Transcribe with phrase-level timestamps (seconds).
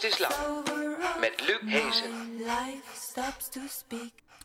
[0.00, 0.64] Kunst is Lang
[1.20, 2.10] met Luc Hezen.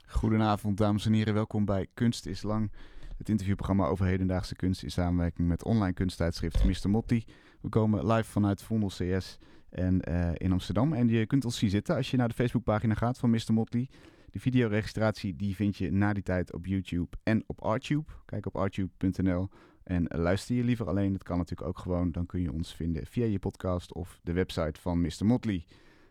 [0.07, 1.33] Goedenavond, dames en heren.
[1.33, 2.71] Welkom bij Kunst is Lang.
[3.17, 6.89] Het interviewprogramma over hedendaagse kunst in samenwerking met online kunsttijdschrift Mr.
[6.89, 7.25] Motti.
[7.61, 9.37] We komen live vanuit Vondel CS
[9.69, 10.93] en, eh, in Amsterdam.
[10.93, 13.53] En je kunt ons zien zitten als je naar de Facebookpagina gaat van Mr.
[13.53, 13.89] Motley.
[14.29, 18.11] De videoregistratie die vind je na die tijd op YouTube en op Artube.
[18.25, 19.49] Kijk op artube.nl
[19.83, 21.11] en luister je liever alleen.
[21.11, 22.11] Dat kan natuurlijk ook gewoon.
[22.11, 25.25] Dan kun je ons vinden via je podcast of de website van Mr.
[25.25, 25.65] Motley.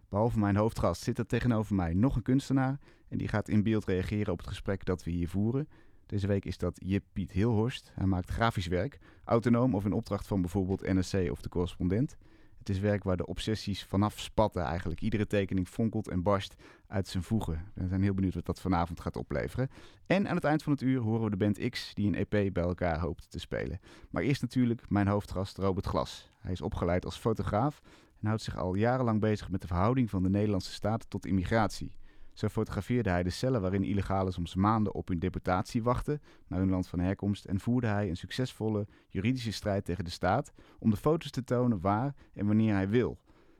[0.08, 2.78] Behalve mijn hoofdgast zit er tegenover mij nog een kunstenaar.
[3.08, 5.68] En die gaat in beeld reageren op het gesprek dat we hier voeren.
[6.06, 7.92] Deze week is dat Jip Piet Hilhorst.
[7.94, 12.16] Hij maakt grafisch werk, autonoom of in opdracht van bijvoorbeeld NRC of de correspondent.
[12.62, 15.00] Het is werk waar de obsessies vanaf spatten eigenlijk.
[15.00, 16.54] Iedere tekening fonkelt en barst
[16.86, 17.64] uit zijn voegen.
[17.74, 19.70] We zijn heel benieuwd wat dat vanavond gaat opleveren.
[20.06, 22.52] En aan het eind van het uur horen we de band X die een EP
[22.52, 23.80] bij elkaar hoopt te spelen.
[24.10, 26.30] Maar eerst natuurlijk mijn hoofdgast Robert Glas.
[26.38, 27.80] Hij is opgeleid als fotograaf
[28.20, 31.92] en houdt zich al jarenlang bezig met de verhouding van de Nederlandse staat tot immigratie.
[32.32, 36.70] Zo fotografeerde hij de cellen waarin illegalen soms maanden op hun deportatie wachten naar hun
[36.70, 40.96] land van herkomst en voerde hij een succesvolle juridische strijd tegen de staat om de
[40.96, 43.18] foto's te tonen waar en wanneer hij wil.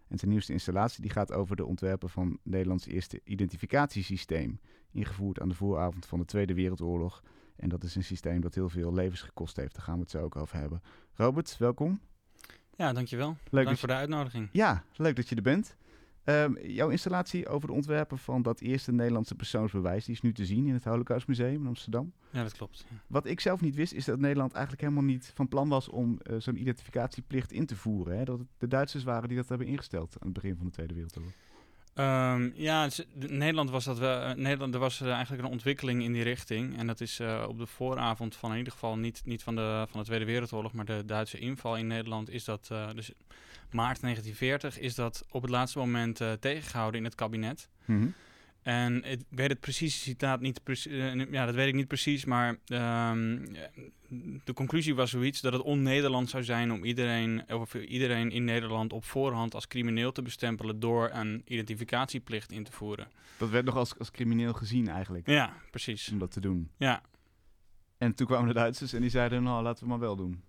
[0.09, 5.49] En zijn nieuwste installatie die gaat over de ontwerpen van Nederlands eerste identificatiesysteem, ingevoerd aan
[5.49, 7.23] de vooravond van de Tweede Wereldoorlog.
[7.57, 10.11] En dat is een systeem dat heel veel levens gekost heeft, daar gaan we het
[10.11, 10.83] zo ook over hebben.
[11.13, 12.01] Robert, welkom.
[12.77, 13.37] Ja, dankjewel.
[13.51, 14.49] Leuk Dank voor de uitnodiging.
[14.53, 15.77] Ja, leuk dat je er bent.
[16.25, 20.47] Um, jouw installatie over de ontwerpen van dat eerste Nederlandse persoonsbewijs, die is nu te
[20.47, 22.13] zien in het Holocaustmuseum in Amsterdam.
[22.31, 22.85] Ja, dat klopt.
[22.89, 22.97] Ja.
[23.07, 26.19] Wat ik zelf niet wist, is dat Nederland eigenlijk helemaal niet van plan was om
[26.23, 28.19] uh, zo'n identificatieplicht in te voeren.
[28.19, 28.25] Hè?
[28.25, 30.95] Dat het de Duitsers waren die dat hebben ingesteld aan het begin van de Tweede
[30.95, 31.33] Wereldoorlog.
[31.95, 34.29] Um, ja, Nederland was dat wel.
[34.29, 36.79] Uh, Nederland, er was uh, eigenlijk een ontwikkeling in die richting.
[36.79, 39.87] En dat is uh, op de vooravond van in ieder geval niet, niet van, de,
[39.89, 42.31] van de Tweede Wereldoorlog, maar de Duitse inval in Nederland.
[42.31, 43.13] Is dat dus
[43.73, 47.69] maart 1940 is dat op het laatste moment tegengehouden in het kabinet.
[47.85, 48.15] Mm -hmm.
[48.63, 50.61] En ik weet het precieze citaat niet,
[51.31, 53.45] ja, dat weet ik niet precies, maar um,
[54.45, 58.93] de conclusie was zoiets dat het on-Nederland zou zijn om iedereen, of iedereen in Nederland
[58.93, 63.09] op voorhand als crimineel te bestempelen door een identificatieplicht in te voeren.
[63.39, 65.27] Dat werd nog als, als crimineel gezien eigenlijk.
[65.27, 66.09] Ja, precies.
[66.09, 66.71] Om dat te doen.
[66.77, 67.03] Ja.
[67.99, 70.43] En toen kwamen de Duitsers en die zeiden, nou laten we maar wel doen.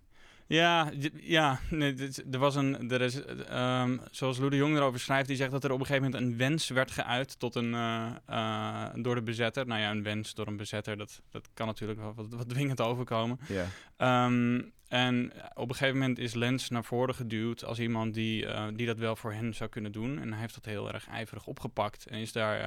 [0.46, 1.94] Ja, ja nee,
[2.30, 2.90] er was een.
[2.90, 5.86] Er is, um, zoals Lou de Jong erover schrijft, die zegt dat er op een
[5.86, 9.66] gegeven moment een wens werd geuit tot een, uh, uh, door de bezetter.
[9.66, 12.80] Nou ja, een wens door een bezetter, dat, dat kan natuurlijk wel wat, wat dwingend
[12.80, 13.38] overkomen.
[13.48, 14.26] Yeah.
[14.26, 18.66] Um, en op een gegeven moment is Lens naar voren geduwd als iemand die, uh,
[18.74, 20.18] die dat wel voor hen zou kunnen doen.
[20.18, 22.58] En hij heeft dat heel erg ijverig opgepakt en is daar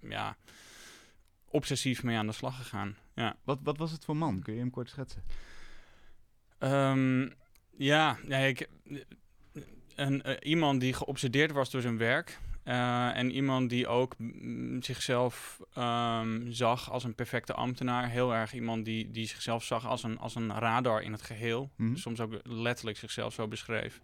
[0.00, 0.36] ja,
[1.48, 2.96] obsessief mee aan de slag gegaan.
[3.14, 3.36] Ja.
[3.44, 4.42] Wat, wat was het voor man?
[4.42, 5.22] Kun je hem kort schetsen?
[6.64, 7.32] Um,
[7.76, 8.68] ja, ja ik,
[9.94, 12.38] een, uh, iemand die geobsedeerd was door zijn werk.
[12.64, 18.08] Uh, en iemand die ook mm, zichzelf um, zag als een perfecte ambtenaar.
[18.08, 21.70] Heel erg iemand die, die zichzelf zag als een, als een radar in het geheel.
[21.76, 21.96] Mm -hmm.
[21.96, 24.00] Soms ook letterlijk zichzelf zo beschreef.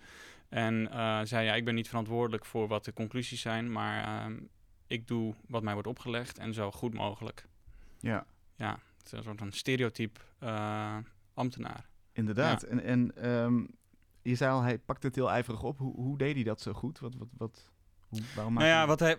[0.48, 4.36] En uh, zei, ja, ik ben niet verantwoordelijk voor wat de conclusies zijn, maar uh,
[4.86, 7.46] ik doe wat mij wordt opgelegd en zo goed mogelijk.
[8.00, 8.26] Ja.
[8.56, 10.20] Ja, het is een soort van stereotype
[11.34, 11.87] ambtenaar.
[12.18, 12.60] Inderdaad.
[12.60, 12.68] Ja.
[12.68, 13.68] En, en um,
[14.22, 15.78] je zei al, hij pakt het heel ijverig op.
[15.78, 16.98] Hoe, hoe deed hij dat zo goed?
[16.98, 17.70] Wat, wat, wat,
[18.08, 19.18] hoe, waarom nou ja, wat hij,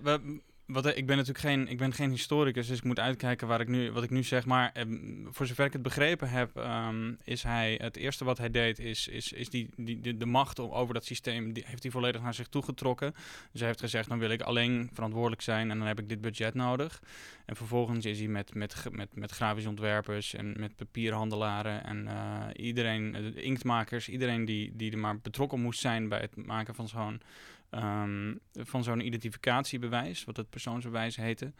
[0.69, 3.68] wat, ik ben natuurlijk geen, ik ben geen historicus, dus ik moet uitkijken waar ik
[3.68, 4.46] nu, wat ik nu zeg.
[4.46, 4.84] Maar eh,
[5.25, 9.07] voor zover ik het begrepen heb, um, is hij het eerste wat hij deed, is,
[9.07, 12.47] is, is die, die, de, macht over dat systeem, die heeft hij volledig naar zich
[12.47, 13.13] toegetrokken.
[13.52, 16.22] Dus hij heeft gezegd, dan wil ik alleen verantwoordelijk zijn en dan heb ik dit
[16.22, 17.01] budget nodig.
[17.46, 22.65] En vervolgens is hij met, met, met, met grafische ontwerpers en met papierhandelaren en uh,
[22.65, 26.88] iedereen, de inktmakers, iedereen die, die er maar betrokken moest zijn bij het maken van
[26.88, 27.22] zo'n
[27.71, 31.54] um, van zo'n identificatiebewijs, wat het persoonsbewijs heette,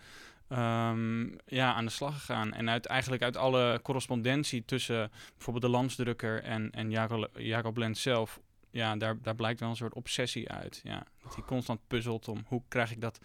[0.50, 2.53] um, ja, aan de slag gegaan.
[2.53, 8.01] En uit, eigenlijk uit alle correspondentie tussen bijvoorbeeld de landsdrukker en, en Jacob, Jacob Lens
[8.01, 8.39] zelf,
[8.71, 10.81] ja, daar, daar blijkt wel een soort obsessie uit.
[10.83, 11.03] Ja.
[11.23, 13.19] Dat hij constant puzzelt om hoe krijg ik dat,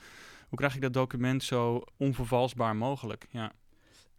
[0.49, 3.27] hoe krijg ik dat document zo onvervalsbaar mogelijk.
[3.31, 3.53] Ja.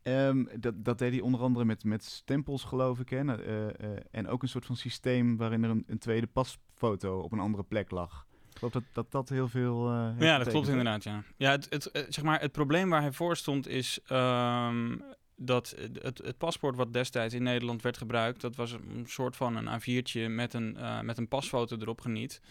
[0.04, 3.10] Um, dat, dat deed hij onder andere met, met stempels, geloof ik.
[3.10, 3.24] Hè?
[3.24, 7.32] Uh, uh, en ook een soort van systeem waarin er een, een tweede pasfoto op
[7.32, 8.25] een andere plek lag.
[8.56, 9.92] Ik geloof dat dat, dat heel veel.
[9.92, 11.04] Uh, ja, dat klopt inderdaad.
[11.04, 14.00] Ja, ja het, het, het, zeg maar, het probleem waar hij voor stond is.
[14.12, 15.04] Um,
[15.38, 19.56] dat het, het, paspoort wat destijds in Nederland werd gebruikt, dat was een soort van
[19.56, 22.42] een A4'tje met een, uh, met een pasfoto erop geniet.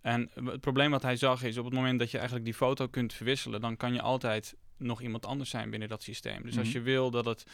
[0.00, 2.86] En het probleem wat hij zag is, op het moment dat je eigenlijk die foto
[2.86, 6.42] kunt verwisselen, dan kan je altijd nog iemand anders zijn binnen dat systeem.
[6.42, 6.58] Dus mm -hmm.
[6.58, 7.44] als je wil dat het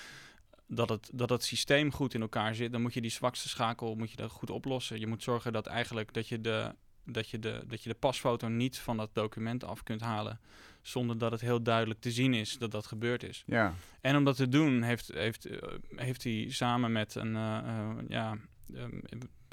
[0.67, 3.95] dat het, dat het systeem goed in elkaar zit, dan moet je die zwakste schakel
[3.95, 5.01] moet je dat goed oplossen.
[5.01, 8.49] Je moet zorgen dat eigenlijk dat je de dat je, de, dat je de pasfoto
[8.49, 10.41] niet van dat document af kunt halen.
[10.83, 13.43] Zonder dat het heel duidelijk te zien is dat dat gebeurd is.
[13.47, 17.59] Ja, En om dat te doen, heeft, heeft, eh, heeft hij samen met een eh,
[17.59, 18.37] eh, ja,
[18.75, 18.85] eh,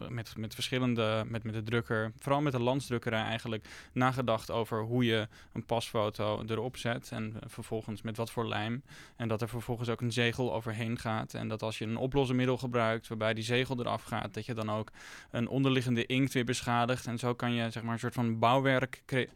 [0.09, 5.05] met, met verschillende, met, met de drukker, vooral met de landsdrukkerij eigenlijk, nagedacht over hoe
[5.05, 7.09] je een pasfoto erop zet.
[7.11, 8.83] En eh, vervolgens met wat voor lijm.
[9.15, 11.33] En dat er vervolgens ook een zegel overheen gaat.
[11.33, 14.71] En dat als je een oplosmiddel gebruikt waarbij die zegel eraf gaat, dat je dan
[14.71, 14.91] ook
[15.31, 17.07] een onderliggende inkt weer beschadigt.
[17.07, 19.27] En zo kan je zeg maar een soort van bouwwerk cre-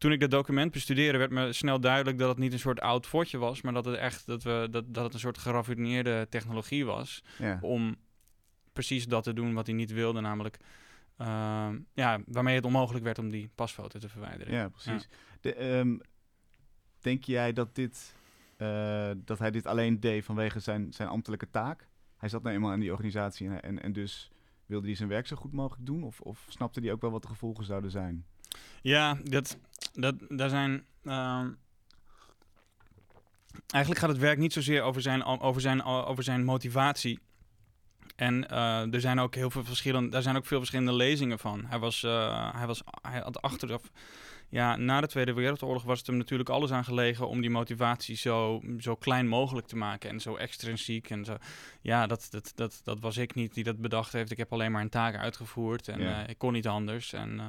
[0.00, 3.06] toen ik dat document bestudeerde, werd me snel duidelijk dat het niet een soort oud
[3.06, 6.86] fotje was, maar dat het echt dat we dat, dat het een soort geraffineerde technologie
[6.86, 7.58] was ja.
[7.60, 7.96] om
[8.72, 10.58] precies dat te doen wat hij niet wilde, namelijk
[11.16, 14.54] ehm, ja, waarmee het onmogelijk werd om die pasfoto te verwijderen.
[14.54, 15.08] Ja, precies.
[15.40, 15.98] De, ehm,
[17.00, 18.14] denk jij dat, dit,
[18.56, 21.88] eh, dat hij dit alleen deed vanwege zijn, zijn ambtelijke taak?
[22.16, 24.30] Hij zat nou eenmaal in die organisatie en, en, en dus
[24.66, 26.02] wilde hij zijn werk zo goed mogelijk doen?
[26.02, 28.24] Of, of snapte hij ook wel wat de gevolgen zouden zijn?
[28.82, 29.58] Ja, dat,
[29.92, 30.84] dat, daar zijn.
[31.02, 31.50] ehm,
[33.66, 37.18] eigenlijk gaat het werk niet zozeer over zijn, over zijn, over zijn motivatie.
[38.20, 41.64] En eh, er zijn ook heel veel verschillende, daar zijn ook veel verschillende lezingen van.
[41.66, 43.82] Hij was, eh, hij was, hij had achteraf,
[44.48, 48.16] ja, na de Tweede Wereldoorlog was het hem natuurlijk alles aan gelegen om die motivatie
[48.16, 51.36] zo, zo klein mogelijk te maken en zo extrinsiek en zo.
[51.80, 54.30] Ja, dat, dat, dat, dat was ik niet die dat bedacht heeft.
[54.30, 56.22] Ik heb alleen maar een taak uitgevoerd en Ja.
[56.22, 57.12] eh, ik kon niet anders.
[57.12, 57.46] En eh,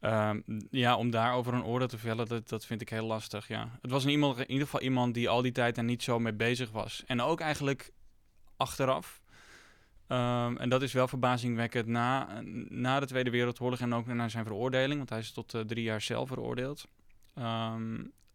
[0.00, 0.40] Ehm,
[0.70, 3.48] ja, om daarover een oordeel te vellen, dat, dat vind ik heel lastig.
[3.48, 3.78] Ja.
[3.82, 6.18] Het was in, iemand, in ieder geval iemand die al die tijd daar niet zo
[6.18, 7.02] mee bezig was.
[7.06, 7.90] En ook eigenlijk
[8.56, 9.22] achteraf.
[10.06, 14.44] Ehm, en dat is wel verbazingwekkend na, na de Tweede Wereldoorlog en ook na zijn
[14.44, 16.84] veroordeling, want hij is tot eh, drie jaar zelf veroordeeld.
[17.34, 17.74] Eh,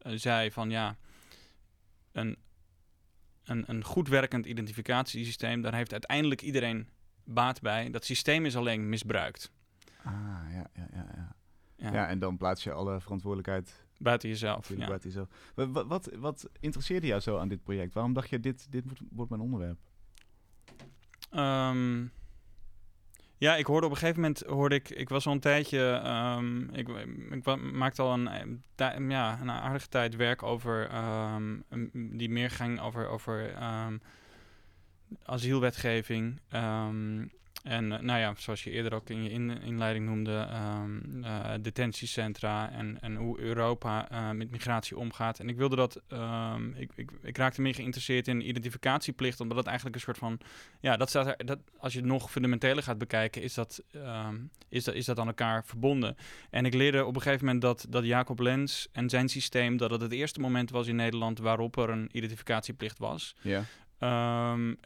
[0.02, 0.98] zei van ja,
[2.12, 2.38] een,
[3.44, 6.90] een, een goed werkend identificatiesysteem, daar heeft uiteindelijk iedereen
[7.24, 7.90] baat bij.
[7.90, 9.52] Dat systeem is alleen misbruikt.
[10.04, 10.14] Ah,
[10.52, 11.06] ja, ja, ja.
[11.16, 11.36] ja.
[11.76, 14.70] Ja, Ja, en dan plaats je alle verantwoordelijkheid buiten jezelf.
[14.78, 14.88] Ja.
[14.88, 15.28] buiten jezelf.
[15.56, 17.94] Wa- wa- Wat, wat, interesseerde jou zo aan dit project?
[17.94, 19.80] Waarom dacht je, dit, dit wordt mijn onderwerp?
[21.32, 22.06] Ehm,
[23.38, 26.62] ja, ik hoorde op een gegeven moment, hoorde ik, ik was al een tijdje, ehm,
[26.62, 26.88] ik,
[27.32, 30.94] ik maakte al een, eh, ja, een aardige tijd werk over,
[31.70, 33.54] een- die meer ging over, over
[35.24, 36.40] asielwetgeving.
[36.50, 37.26] ehm,
[37.64, 41.52] en eh, nou ja, zoals je eerder ook in je in, inleiding noemde, ehm, eh,
[41.62, 45.40] detentiecentra en, en hoe Europa eh, met migratie omgaat.
[45.40, 49.66] En ik wilde dat, ehm, ik, ik, ik raakte meer geïnteresseerd in identificatieplicht, omdat dat
[49.66, 50.40] eigenlijk een soort van
[50.80, 54.38] ja, dat staat er, dat, als je het nog fundamenteler gaat bekijken, is dat, ehm,
[54.70, 56.16] is, dat, is dat aan elkaar verbonden.
[56.50, 59.92] En ik leerde op een gegeven moment dat, dat Jacob Lens en zijn systeem, dat
[59.92, 63.36] het het eerste moment was in Nederland waarop er een identificatieplicht was.
[63.42, 63.64] Ja.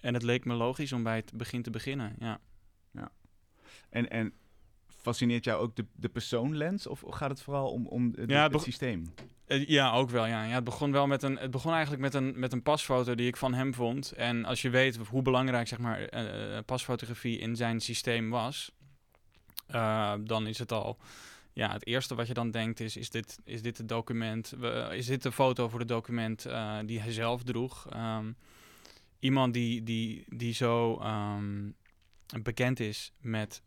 [0.01, 2.39] En het leek me logisch om bij het begin te beginnen, ja.
[3.93, 4.33] En, en
[4.87, 6.87] fascineert jou ook de, de persoonlens?
[6.87, 9.13] Of gaat het vooral om, om het, Ja, het beg- systeem?
[9.45, 10.25] Eh, ja, ook wel.
[10.25, 10.43] Ja.
[10.43, 11.37] Ja, het begon wel met een.
[11.37, 14.12] Het begon eigenlijk met een, met een pasfoto die ik van hem vond.
[14.12, 18.71] En als je weet hoe belangrijk zeg maar, eh, eh, pasfotografie in zijn systeem was,
[20.23, 20.97] dan is het al.
[21.53, 24.53] Ja, het eerste wat je dan denkt is: is dit, is dit het document?
[24.91, 26.47] is dit de foto voor het document
[26.85, 27.88] die hij zelf droeg?
[27.89, 28.31] Ehm,
[29.19, 31.69] iemand die, die, die zo ehm,
[32.41, 33.62] bekend is met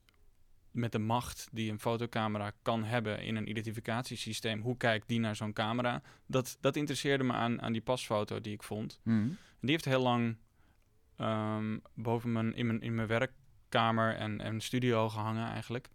[0.76, 4.60] met de macht die een fotocamera kan hebben in een identificatiesysteem.
[4.60, 6.02] Hoe kijkt die naar zo'n camera?
[6.26, 9.00] Dat, dat interesseerde me aan, aan die pasfoto die ik vond.
[9.02, 9.28] Mhm.
[9.60, 10.36] Die heeft heel lang
[11.16, 15.88] ehm, boven mijn, in, mijn, in mijn werkkamer en, en studio gehangen eigenlijk.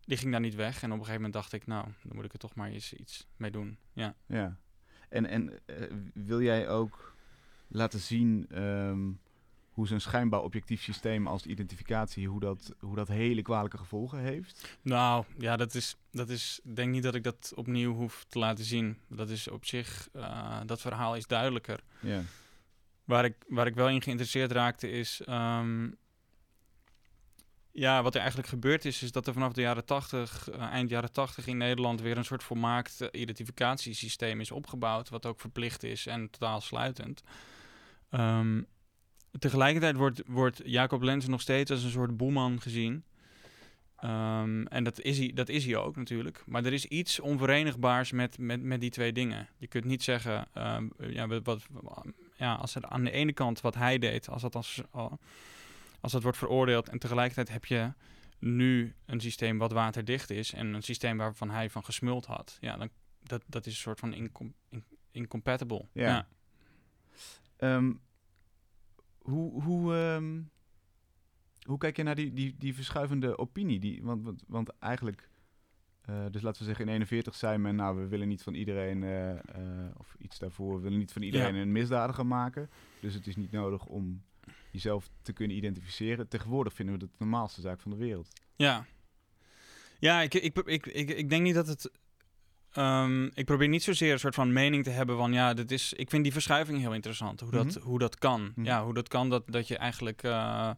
[0.00, 0.82] Die ging daar niet weg.
[0.82, 2.92] En op een gegeven moment dacht ik, nou, dan moet ik er toch maar eens
[2.92, 3.78] iets mee doen.
[3.92, 4.14] Ja.
[4.26, 4.56] Ja.
[5.08, 7.16] En, en eh, wil jij ook
[7.68, 9.10] laten zien ehm,
[9.70, 14.78] hoe zo'n schijnbaar objectief systeem als identificatie, hoe dat, hoe dat hele kwalijke gevolgen heeft?
[14.82, 16.60] Nou, ja, dat is, dat is.
[16.64, 18.98] Ik denk niet dat ik dat opnieuw hoef te laten zien.
[19.08, 21.80] Dat is op zich, eh, dat verhaal is duidelijker.
[22.00, 22.22] Ja.
[23.04, 25.20] Waar ik, waar ik wel in geïnteresseerd raakte is...
[25.24, 25.88] ehm,
[27.72, 30.90] ja, wat er eigenlijk gebeurd is, is dat er vanaf de jaren 80, eh, eind
[30.90, 35.82] jaren 80 in Nederland weer een soort volmaakt eh, identificatiesysteem is opgebouwd, wat ook verplicht
[35.82, 37.22] is en totaal sluitend.
[38.10, 38.62] Ehm,
[39.38, 43.04] tegelijkertijd wordt, wordt Jacob Lens nog steeds als een soort boeman gezien.
[43.96, 46.42] Ehm, en dat is, hij, dat is hij ook natuurlijk.
[46.46, 49.48] Maar er is iets onverenigbaars met, met, met die twee dingen.
[49.56, 52.04] Je kunt niet zeggen, ehm, ja, wat, wat,
[52.36, 54.82] ja, als er aan de ene kant wat hij deed, als dat, als,
[56.00, 57.92] als dat wordt veroordeeld en tegelijkertijd heb je
[58.38, 62.76] nu een systeem wat waterdicht is en een systeem waarvan hij van gesmuld had, ja,
[62.76, 62.88] dan,
[63.22, 65.88] dat, dat is een soort van incom, in- incompatible.
[65.92, 66.08] Ja.
[66.08, 66.28] Ja.
[67.56, 67.92] Ehm,
[69.22, 70.40] hoe, hoe, ehm,
[71.66, 73.80] hoe kijk je naar die, die, die verschuivende opinie?
[73.80, 75.28] Die, want, want, want eigenlijk,
[76.00, 79.02] eh, dus laten we zeggen in 41 zei men, nou we willen niet van iedereen,
[79.02, 81.60] eh, eh, of iets daarvoor, we willen niet van iedereen Ja.
[81.60, 82.70] een misdadiger maken.
[83.00, 84.22] Dus het is niet nodig om
[84.70, 86.28] jezelf te kunnen identificeren.
[86.28, 88.28] Tegenwoordig vinden we dat de normaalste zaak van de wereld.
[88.56, 88.86] Ja.
[89.98, 91.90] Ja, ik, ik, ik, ik, ik denk niet dat het...
[92.72, 95.32] ehm, ik probeer niet zozeer een soort van mening te hebben van...
[95.32, 97.40] Ja, dit is, ik vind die verschuiving heel interessant.
[97.40, 97.80] Hoe dat, Mhm.
[97.80, 98.52] hoe dat kan.
[98.54, 98.66] Mhm.
[98.66, 100.22] Ja, hoe dat kan dat, dat je eigenlijk...
[100.22, 100.70] eh,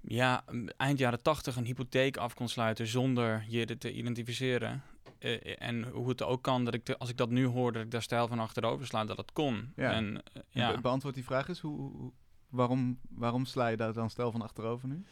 [0.00, 0.44] ja,
[0.76, 4.82] eind jaren tachtig een hypotheek af kon sluiten zonder je te identificeren.
[5.18, 7.90] Eh, en hoe het ook kan dat ik, als ik dat nu hoor, dat ik
[7.90, 9.72] daar stijl van achterover sla, dat het kon.
[9.76, 9.92] Ja.
[9.92, 10.74] En, eh, ja.
[10.74, 12.12] be- beantwoord die vraag eens, hoe,
[12.48, 15.04] waarom, waarom sla je daar dan stel van achterover nu?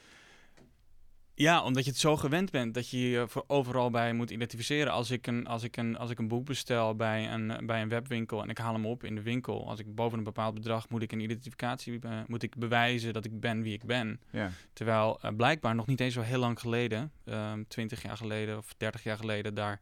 [1.40, 4.92] Ja, omdat je het zo gewend bent dat je je voor overal bij moet identificeren.
[4.92, 7.88] Als ik een, als ik een, als ik een boek bestel bij een, bij een
[7.88, 9.68] webwinkel en ik haal hem op in de winkel.
[9.68, 13.24] Als ik boven een bepaald bedrag moet ik een identificatie, eh, moet ik bewijzen dat
[13.24, 14.20] ik ben wie ik ben.
[14.30, 14.50] Ja.
[14.72, 18.74] Terwijl eh, blijkbaar nog niet eens zo heel lang geleden, ehm 20 jaar geleden of
[18.76, 19.80] 30 jaar geleden, daar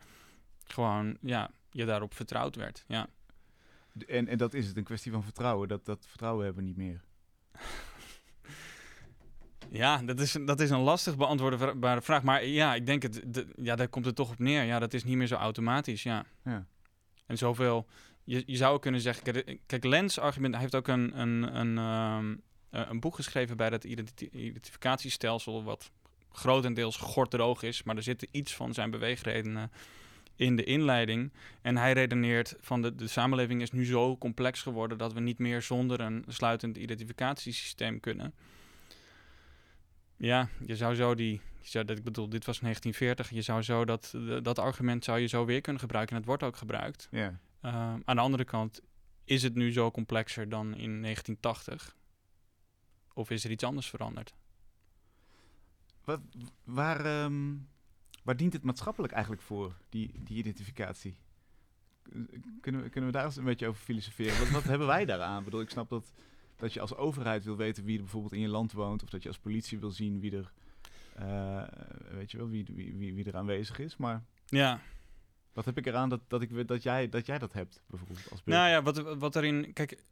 [0.65, 2.85] gewoon, ja, je daarop vertrouwd werd.
[2.87, 3.07] Ja.
[4.07, 5.69] En, en dat is het, een kwestie van vertrouwen.
[5.69, 7.01] Dat, dat vertrouwen hebben we niet meer.
[9.71, 12.23] Ja, dat is, dat is een lastig beantwoordbare vraag.
[12.23, 14.63] Maar ja, ik denk het, de- ja, daar komt het toch op neer.
[14.63, 16.25] Ja, dat is niet meer zo automatisch, ja.
[16.45, 16.67] Ja.
[17.27, 17.87] En zoveel,
[18.25, 21.79] je, je zou kunnen zeggen, kijk, kijk Lens argument, hij heeft ook een, een, een,
[21.79, 22.35] ehm,
[22.71, 25.91] eh, een boek geschreven bij dat identi- identificatiestelsel, wat
[26.33, 29.71] grotendeels gordroog is, maar er zit iets van zijn beweegredenen
[30.37, 31.33] in de inleiding.
[31.63, 35.39] En hij redeneert van de, de samenleving is nu zo complex geworden dat we niet
[35.39, 38.35] meer zonder een sluitend identificatiesysteem kunnen.
[40.19, 43.63] Ja, je zou zo die, je zou, dat, ik bedoel, dit was 1940, je zou
[43.63, 47.09] zo dat, dat argument zou je zo weer kunnen gebruiken en het wordt ook gebruikt.
[47.11, 47.41] Ja.
[47.61, 48.81] Ehm, aan de andere kant,
[49.25, 51.97] is het nu zo complexer dan in 1980?
[53.13, 54.35] Of is er iets anders veranderd?
[56.05, 56.21] Wat,
[56.65, 57.55] waar, ehm,
[58.23, 61.19] waar dient het maatschappelijk eigenlijk voor, die, die identificatie?
[62.61, 64.39] Kunnen we, kunnen we daar eens een beetje over filosoferen?
[64.39, 65.39] Wat, wat hebben wij daaraan?
[65.39, 66.13] Ik bedoel, ik snap dat,
[66.59, 69.23] dat je als overheid wil weten wie er bijvoorbeeld in je land woont, of dat
[69.23, 70.53] je als politie wil zien wie er,
[71.15, 71.63] eh,
[72.17, 73.97] weet je wel, wie, wie, wie, wie er aanwezig is.
[73.97, 74.81] Maar Ja,
[75.53, 78.43] wat heb ik eraan dat, dat, ik, dat, jij, dat jij dat hebt, bijvoorbeeld, als
[78.43, 78.63] burger?
[78.63, 79.73] nou ja, wat, wat erin...
[79.73, 80.03] Kijk,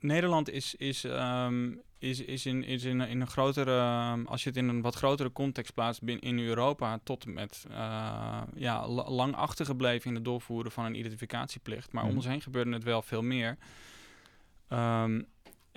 [0.00, 3.78] Nederland is, is, ehm, is, is, in, is in, in een grotere...
[3.78, 6.98] ehm, als je het in een wat grotere context plaatst binnen in Europa...
[7.02, 11.92] tot en met uh, ja, la- lang achtergebleven in het doorvoeren van een identificatieplicht.
[11.92, 12.10] Maar Mhm.
[12.12, 13.56] om ons heen gebeurde het wel veel meer.
[14.68, 15.22] Ehm,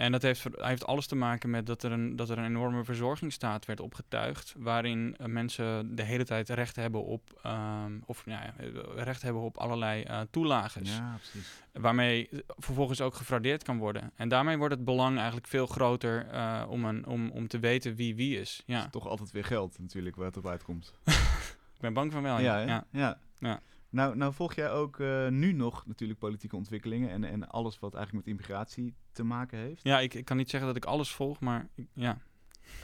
[0.01, 2.83] en dat heeft, heeft alles te maken met dat er, een, dat er een enorme
[2.83, 4.53] verzorgingsstaat werd opgetuigd.
[4.57, 8.53] Waarin eh, mensen de hele tijd recht hebben op, ehm, of, ja, ja,
[8.95, 10.97] recht hebben op allerlei eh toelages.
[10.97, 11.51] Ja, precies.
[11.73, 14.11] Waarmee vervolgens ook gefraudeerd kan worden.
[14.15, 17.95] En daarmee wordt het belang eigenlijk veel groter eh, om, een, om, om te weten
[17.95, 18.55] wie wie is.
[18.57, 20.93] Het Ja, is toch altijd weer geld natuurlijk waar het op uitkomt.
[21.75, 22.39] ik ben bang van wel.
[22.39, 22.71] ja, Ja, hè?
[22.73, 22.85] ja.
[22.91, 23.17] ja.
[23.39, 23.59] Ja.
[23.91, 27.93] Nou, nou volg jij ook eh, nu nog natuurlijk politieke ontwikkelingen en, en alles wat
[27.95, 29.83] eigenlijk met immigratie te maken heeft.
[29.83, 32.17] ja ik, ik kan niet zeggen dat ik alles volg, maar ik- ja.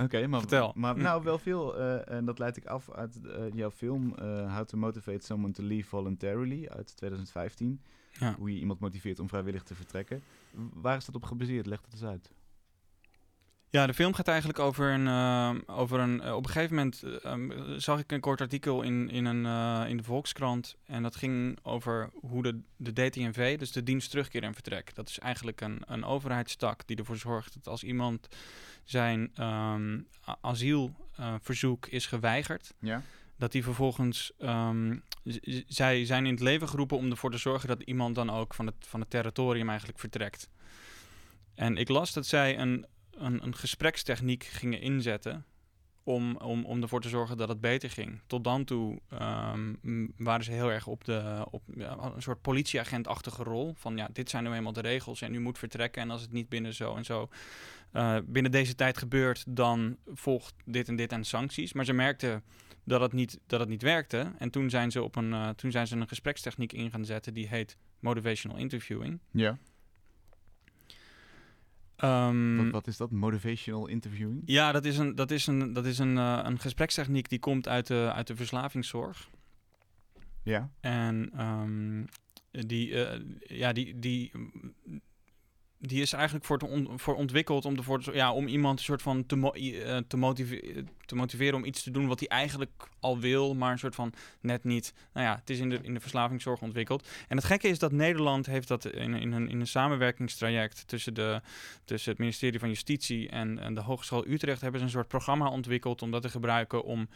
[0.01, 0.71] Oké, maar, Vertel.
[0.75, 4.13] maar nou wel veel, eh, en dat leid ik af uit eh, jouw film
[4.49, 7.81] How to Motivate Someone to Leave Voluntarily uit 2015.
[8.11, 8.35] ja.
[8.37, 10.21] Hoe je iemand motiveert om vrijwillig te vertrekken.
[10.73, 11.65] Waar is dat op gebaseerd?
[11.65, 12.31] Leg het eens uit.
[13.77, 15.07] Ja, de film gaat eigenlijk over een.
[15.07, 19.09] ehm, over een eh, op een gegeven moment ehm, zag ik een kort artikel in,
[19.09, 20.75] in, een, eh, in de Volkskrant.
[20.85, 24.95] En dat ging over hoe de, de DTNV, dus de dienst terugkeer en vertrek.
[24.95, 28.27] Dat is eigenlijk een, een overheidstak die ervoor zorgt dat als iemand
[28.83, 29.99] zijn ehm,
[30.41, 32.73] asielverzoek is geweigerd.
[32.79, 33.01] Ja?
[33.35, 34.31] dat die vervolgens.
[34.39, 34.97] ehm,
[35.67, 38.65] zij zijn in het leven geroepen om ervoor te zorgen dat iemand dan ook van
[38.65, 40.49] het, van het territorium eigenlijk vertrekt.
[41.55, 42.85] En ik las dat zij een,
[43.17, 45.45] een, een gesprekstechniek gingen inzetten.
[46.03, 48.21] Om, om, om ervoor te zorgen dat het beter ging.
[48.27, 49.73] Tot dan toe ehm,
[50.17, 53.73] waren ze heel erg op, de, op een soort politieagentachtige rol.
[53.77, 56.01] Van ja, dit zijn nu eenmaal de regels en u moet vertrekken.
[56.01, 57.29] En als het niet binnen zo en zo
[57.91, 61.73] eh, binnen deze tijd gebeurt, dan volgt dit en dit aan sancties.
[61.73, 62.43] Maar ze merkten
[62.83, 64.33] dat het niet, dat het niet werkte.
[64.37, 67.33] En toen zijn ze op een, eh, toen zijn ze een gesprekstechniek in gaan zetten
[67.33, 69.19] die heet motivational interviewing.
[69.31, 69.57] Ja.
[71.97, 73.11] Ehm, Wat, wat is dat?
[73.11, 74.41] Motivational interviewing?
[74.45, 77.67] Ja, dat is een, dat is een, dat is een, eh, een gesprekstechniek die komt
[77.67, 79.29] uit de, uit de verslavingszorg.
[80.43, 80.71] Ja.
[80.79, 82.05] En ehm,
[82.67, 84.31] die, eh, ja, die, die,
[85.79, 86.59] die is eigenlijk voor,
[86.95, 91.55] voor ontwikkeld om, ervoor ja, om iemand een soort van te, eh, te, te motiveren
[91.55, 94.93] om iets te doen wat hij eigenlijk al wil, maar een soort van net niet.
[95.13, 97.07] Nou ja, het is in de, in de verslavingszorg ontwikkeld.
[97.27, 101.13] En het gekke is dat Nederland heeft dat in, in, een, in een samenwerkingstraject tussen,
[101.13, 101.41] de,
[101.85, 105.49] tussen het ministerie van Justitie en, en de Hogeschool Utrecht hebben ze een soort programma
[105.49, 107.09] ontwikkeld om dat te gebruiken om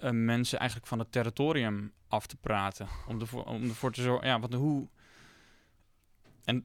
[0.00, 2.88] eh, mensen eigenlijk van het territorium af te praten.
[3.06, 4.88] Om ervoor, om ervoor te zorgen, ja, wat hoe.
[6.44, 6.64] En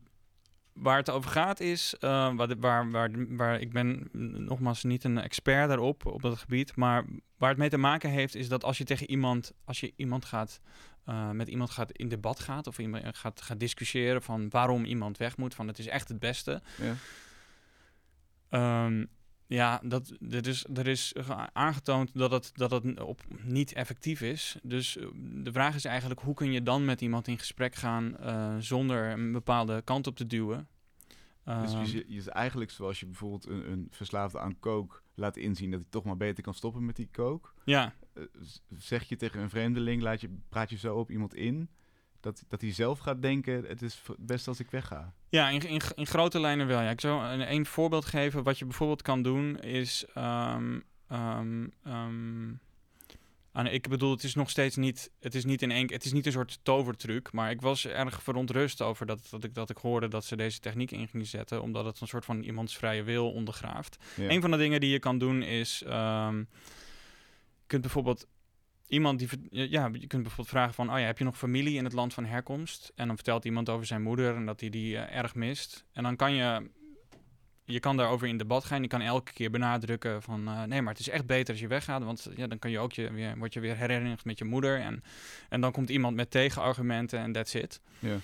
[0.75, 4.09] waar het over gaat is, eh, waar, waar, waar, waar ik ben
[4.45, 7.05] nogmaals niet een expert daarop, op dat gebied, maar
[7.37, 10.25] waar het mee te maken heeft, is dat als je tegen iemand, als je iemand
[10.25, 10.59] gaat,
[11.03, 15.17] eh, met iemand gaat in debat gaat, of iemand gaat, gaat discussiëren van waarom iemand
[15.17, 16.61] weg moet, van het is echt het beste.
[16.77, 16.95] Ja.
[18.49, 19.05] Ehm,
[19.47, 24.21] ja, dat, er, is, er is ge- aangetoond dat het, dat het op niet effectief
[24.21, 24.57] is.
[24.63, 25.07] Dus eh,
[25.43, 29.11] de vraag is eigenlijk, hoe kun je dan met iemand in gesprek gaan eh, zonder
[29.11, 30.67] een bepaalde kant op te duwen?
[31.43, 34.95] Dus Ehm, je, zi- je is eigenlijk zoals je bijvoorbeeld een, een verslaafde aan coke
[35.15, 37.49] laat inzien dat hij toch maar beter kan stoppen met die coke.
[37.65, 38.23] ja, Eh,
[38.77, 41.69] zeg je tegen een vreemdeling, laat je, praat je zo op iemand in,
[42.25, 45.13] dat, dat hij zelf gaat denken, het is best als ik wegga.
[45.29, 46.81] Ja, in, in, in grote lijnen wel.
[46.81, 46.89] Ja.
[46.89, 48.43] Ik zou een, een voorbeeld geven.
[48.43, 50.05] Wat je bijvoorbeeld kan doen is...
[50.13, 52.59] ehm, aan,
[53.67, 55.11] ik bedoel, het is nog steeds niet...
[55.19, 57.31] Het is niet, in één, het is niet een soort tovertruc.
[57.31, 60.59] Maar ik was erg verontrust over dat, dat, ik, dat ik hoorde dat ze deze
[60.59, 61.61] techniek in gingen zetten.
[61.61, 64.03] Omdat het een soort van iemands vrije wil ondergraaft.
[64.15, 64.29] Ja.
[64.29, 65.79] Een van de dingen die je kan doen is...
[65.79, 66.45] je
[67.67, 68.27] kunt bijvoorbeeld...
[68.87, 71.83] Iemand die, ja, je kunt bijvoorbeeld vragen van, oh ja, heb je nog familie in
[71.83, 72.91] het land van herkomst?
[72.95, 75.85] En dan vertelt iemand over zijn moeder en dat hij die eh, erg mist.
[75.93, 76.69] En dan kan je,
[77.63, 78.81] je kan daarover in debat gaan.
[78.81, 81.67] Je kan elke keer benadrukken van, eh, nee, maar het is echt beter als je
[81.67, 84.45] weggaat, want ja, dan kan je ook je weer, word je weer herinnerd met je
[84.45, 84.79] moeder.
[84.79, 85.03] En,
[85.49, 87.81] en dan komt iemand met tegenargumenten en that's it.
[87.99, 88.17] Ja.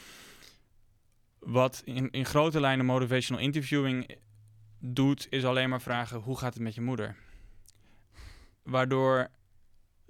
[1.39, 4.17] Wat in, in grote lijnen motivational interviewing
[4.79, 7.15] doet, is alleen maar vragen: hoe gaat het met je moeder?
[8.63, 9.29] Waardoor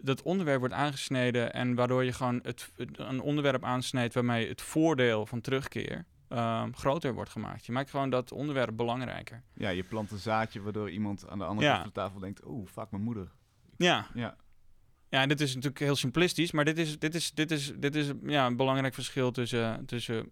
[0.02, 5.26] dat onderwerp wordt aangesneden en waardoor je gewoon het, een onderwerp aansnijdt waarmee het voordeel
[5.26, 7.66] van terugkeer ehm, groter wordt gemaakt.
[7.66, 9.44] Je maakt gewoon dat onderwerp belangrijker.
[9.54, 11.72] ja, je plant een zaadje waardoor iemand aan de andere Ja.
[11.74, 13.32] kant van de tafel denkt, oeh, fuck mijn moeder.
[13.78, 14.36] Ja, Ja,
[15.10, 18.12] ja dit is natuurlijk heel simplistisch, maar dit is, dit is, dit is, dit is
[18.24, 20.32] ja, een belangrijk verschil tussen, tussen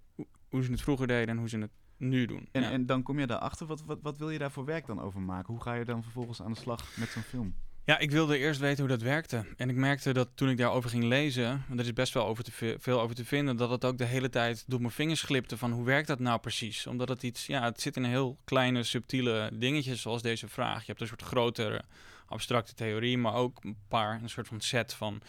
[0.50, 2.50] hoe- ze het vroeger deden en hoe ze het nu doen.
[2.52, 2.72] en, ja.
[2.72, 5.22] en dan kom je daarachter, wat, wat, wat wil je daar voor werk dan over
[5.22, 5.54] maken?
[5.54, 7.56] Hoe ga je dan vervolgens aan de slag met zo'n film?
[7.84, 9.46] Ja, ik wilde eerst weten hoe dat werkte.
[9.58, 12.44] En ik merkte dat toen ik daarover ging lezen, want er is best wel over
[12.44, 15.22] te ve- veel over te vinden, dat het ook de hele tijd door mijn vingers
[15.22, 16.88] glipte van hoe werkt dat nou precies?
[16.88, 20.80] Omdat het iets, ja, het zit in heel kleine, subtiele dingetjes zoals deze vraag.
[20.80, 21.82] Je hebt een soort grotere
[22.26, 25.22] abstracte theorie, maar ook een paar, een soort van set van,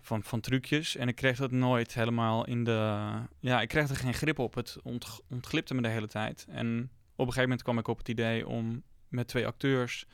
[0.00, 0.96] van, van trucjes.
[0.96, 3.06] En ik kreeg dat nooit helemaal in de,
[3.40, 4.54] ja, ik kreeg er geen grip op.
[4.54, 6.46] Het ont, ontglipte me de hele tijd.
[6.48, 10.06] En op een gegeven moment kwam ik op het idee om met twee acteurs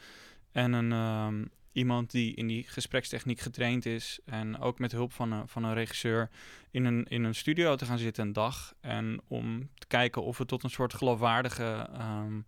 [0.54, 4.20] en een, ehm, iemand die in die gesprekstechniek getraind is.
[4.24, 6.30] En ook met hulp van een, van een regisseur
[6.70, 8.74] in een, in een studio te gaan zitten een dag.
[8.80, 11.88] En om te kijken of we tot een soort geloofwaardige.
[11.92, 12.40] ehm,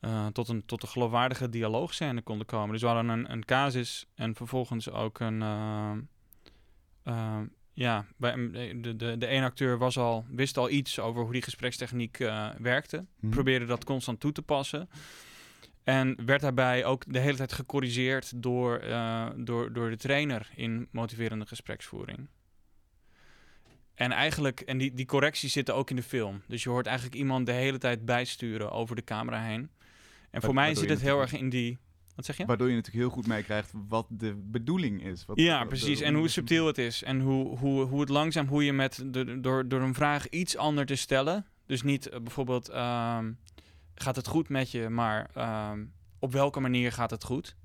[0.00, 2.72] eh, tot, een, tot een geloofwaardige dialoogscène konden komen.
[2.72, 5.42] Dus we hadden een, een casus en vervolgens ook een.
[7.02, 8.34] ehm, ja, bij,
[8.80, 12.48] de, de, de ene acteur was al, wist al iets over hoe die gesprekstechniek eh,
[12.58, 13.28] werkte Hm?
[13.28, 14.88] probeerde dat constant toe te passen.
[15.84, 20.88] En werd daarbij ook de hele tijd gecorrigeerd door, eh, door, door de trainer in
[20.90, 22.28] motiverende gespreksvoering.
[23.94, 26.42] En eigenlijk, en die, die correcties zitten ook in de film.
[26.48, 29.70] Dus je hoort eigenlijk iemand de hele tijd bijsturen over de camera heen.
[30.30, 31.78] En voor mij zit het heel erg in die.
[32.16, 32.44] Wat zeg je?
[32.46, 35.24] Waardoor je natuurlijk heel goed meekrijgt wat de bedoeling is.
[35.24, 35.98] Wat, Ja, wat- precies.
[35.98, 37.02] de- En hoe subtiel het is.
[37.02, 40.56] En hoe, hoe, hoe het langzaam, hoe je met de, door, door een vraag iets
[40.56, 41.46] anders te stellen.
[41.66, 43.32] Dus niet eh, bijvoorbeeld, ehm,
[43.94, 45.84] gaat het goed met je, maar ehm,
[46.18, 47.56] op welke manier gaat het goed?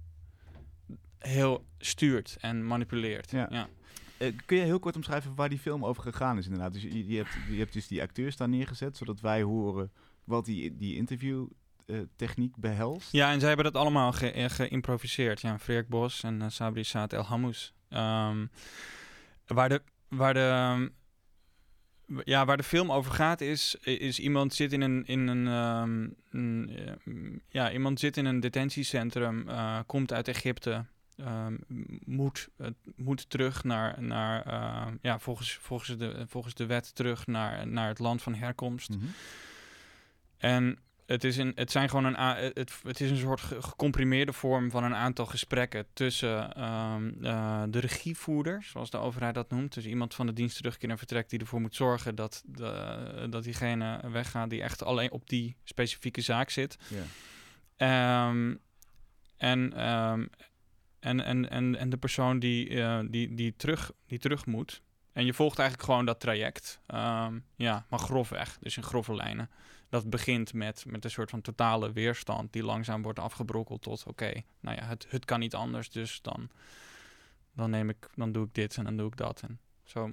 [1.20, 3.32] Heel stuurt en manipuleert.
[3.32, 3.48] Ja.
[3.50, 3.68] Ja.
[4.18, 6.74] Eh, kun je heel kort omschrijven waar die film over gegaan is inderdaad?
[6.74, 9.92] Dus je, je, hebt, je hebt dus die acteurs daar neergezet, zodat wij horen
[10.24, 13.12] wat die, die interviewtechniek behelst.
[13.12, 15.42] Ja, en zij hebben dat allemaal ge- eh, geïmproviseerd.
[15.42, 17.74] Ja, Freek Bos en eh, Sabri Saad El Hamous.
[17.90, 18.46] Ehm,
[19.46, 19.82] waar de...
[20.08, 20.88] Waar de ehm,
[22.24, 26.08] ja, waar de film over gaat is, is iemand zit in een, in een, ehm,
[26.32, 30.86] een, eh, mm, ja, iemand zit in een detentiecentrum, eh, komt uit Egypte,
[31.18, 31.56] ehm,
[32.06, 34.46] moet, eh, moet terug naar, naar
[35.02, 38.90] ja, volgens, volgens, de, volgens de wet terug naar, naar het land van herkomst.
[38.90, 39.06] Mhm.
[40.38, 44.34] En Het, is een, het, zijn gewoon een, het, het is een soort ge- gecomprimeerde
[44.34, 49.74] vorm van een aantal gesprekken tussen ehm, eh, de regievoerder, zoals de overheid dat noemt.
[49.74, 53.44] Dus iemand van de dienst terugkeer en vertrek die ervoor moet zorgen dat, de, dat
[53.44, 56.78] diegene weggaat die echt alleen op die specifieke zaak zit.
[56.88, 57.04] Ja.
[57.78, 58.56] Ehm,
[59.38, 60.26] en, ehm,
[61.00, 64.82] en, en, en, en de persoon die, eh, die, die, terug, die terug moet.
[65.14, 66.80] En je volgt eigenlijk gewoon dat traject.
[67.56, 69.50] Ja, maar grofweg, dus in grove lijnen.
[69.90, 74.42] Dat begint met, met een soort van totale weerstand die langzaam wordt afgebrokkeld tot oké,
[74.60, 76.50] nou ja, het, het kan niet anders, dus dan,
[77.54, 79.42] dan neem ik, dan doe ik dit en dan doe ik dat.
[79.42, 80.12] En zo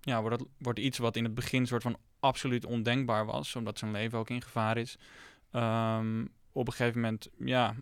[0.00, 3.90] ja, wordt, wordt iets wat in het begin soort van absoluut ondenkbaar was, omdat zijn
[3.90, 4.96] leven ook in gevaar is.
[5.50, 7.74] Ehm, op een gegeven moment, ja,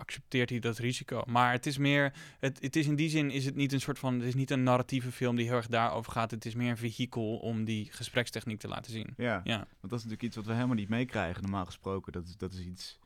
[0.00, 1.22] accepteert hij dat risico.
[1.26, 3.98] Maar het is meer, het, het is in die zin is het niet een soort
[3.98, 6.30] van, het is niet een narratieve film die heel erg daarover gaat.
[6.30, 9.14] Het is meer een vehikel om die gesprekstechniek te laten zien.
[9.16, 9.40] Ja.
[9.44, 12.12] Ja, Want dat is natuurlijk iets wat we helemaal niet meekrijgen, normaal gesproken.
[12.12, 12.98] Dat is, dat is iets...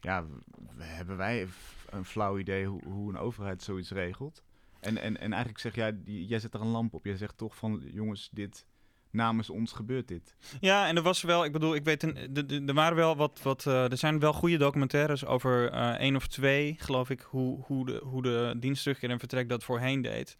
[0.00, 0.26] Ja,
[0.76, 1.48] hebben wij
[1.90, 4.42] een flauw idee hoe, hoe een overheid zoiets regelt?
[4.80, 7.04] En, en, en eigenlijk zeg jij, jij zet er een lamp op.
[7.04, 8.66] Jij zegt toch van, jongens, dit...
[9.16, 10.34] Namens ons gebeurt dit.
[10.60, 12.02] Ja, en er was wel, ik bedoel, ik weet,
[12.66, 16.26] er waren wel wat, wat eh, er zijn wel goede documentaires over eh één of
[16.26, 20.36] twee, geloof ik, hoe, hoe, de, hoe de en vertrek dat voorheen deed.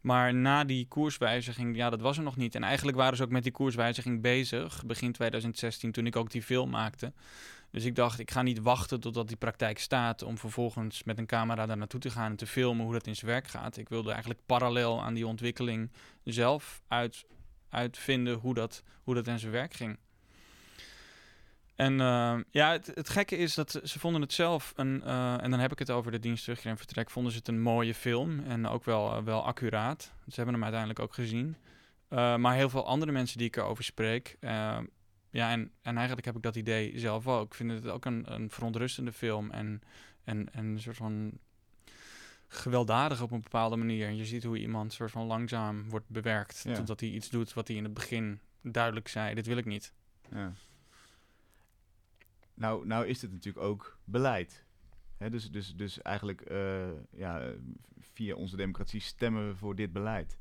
[0.00, 2.54] Maar na die koerswijziging, ja, dat was er nog niet.
[2.54, 6.42] En eigenlijk waren ze ook met die koerswijziging bezig, begin 2016, toen ik ook die
[6.42, 7.12] film maakte.
[7.70, 11.26] Dus ik dacht, ik ga niet wachten totdat die praktijk staat om vervolgens met een
[11.26, 13.76] camera daar naartoe te gaan en te filmen hoe dat in zijn werk gaat.
[13.76, 15.90] Ik wilde eigenlijk parallel aan die ontwikkeling
[16.24, 17.24] zelf uit,
[17.76, 19.98] uitvinden hoe dat, hoe dat in zijn werk ging.
[21.74, 25.50] En eh, ja, het, het gekke is dat ze- vonden het zelf, een, eh, en
[25.50, 27.94] dan heb ik het over de dienst terugkeer en vertrek, vonden ze het een mooie
[27.94, 30.12] film en ook wel, eh, wel accuraat.
[30.28, 31.56] Ze hebben hem uiteindelijk ook gezien.
[32.08, 34.78] Eh, maar heel veel andere mensen die ik erover spreek, eh,
[35.30, 37.44] ja, en, en eigenlijk heb ik dat idee zelf ook.
[37.46, 39.80] Ik vind het ook een, een verontrustende film en,
[40.24, 41.30] en, en een soort van
[42.48, 44.10] gewelddadig op een bepaalde manier.
[44.10, 46.74] Je ziet hoe iemand soort van langzaam wordt bewerkt, Ja.
[46.74, 49.92] totdat hij iets doet wat hij in het begin duidelijk zei, dit wil ik niet.
[50.30, 50.52] Ja.
[52.54, 54.64] Nou, nou is het natuurlijk ook beleid.
[55.16, 57.52] Hè, dus, dus, dus eigenlijk eh, ja,
[58.00, 60.36] via onze democratie stemmen we voor dit beleid.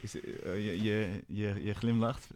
[0.00, 2.30] Is, eh, je, je, je, je glimlacht.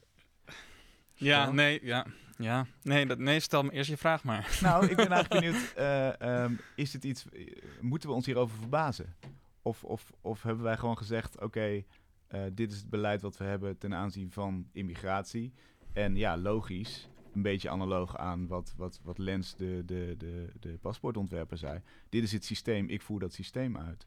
[1.14, 2.66] Ja, nee, ja, ja.
[2.82, 4.58] Nee, dat, nee, stel me eerst je vraag maar.
[4.62, 5.72] Nou, ik ben eigenlijk benieuwd.
[5.74, 7.46] eh, ehm, is het iets, eh,
[7.80, 9.14] moeten we ons hierover verbazen?
[9.62, 11.82] Of, of, of hebben wij gewoon gezegd: oké,
[12.26, 15.52] eh, dit is het beleid wat we hebben ten aanzien van immigratie.
[15.92, 20.78] En ja, logisch, een beetje analoog aan wat, wat, wat Lens, de, de, de, de
[20.80, 21.80] paspoortontwerper, zei.
[22.08, 24.06] Dit is het systeem, ik voer dat systeem uit.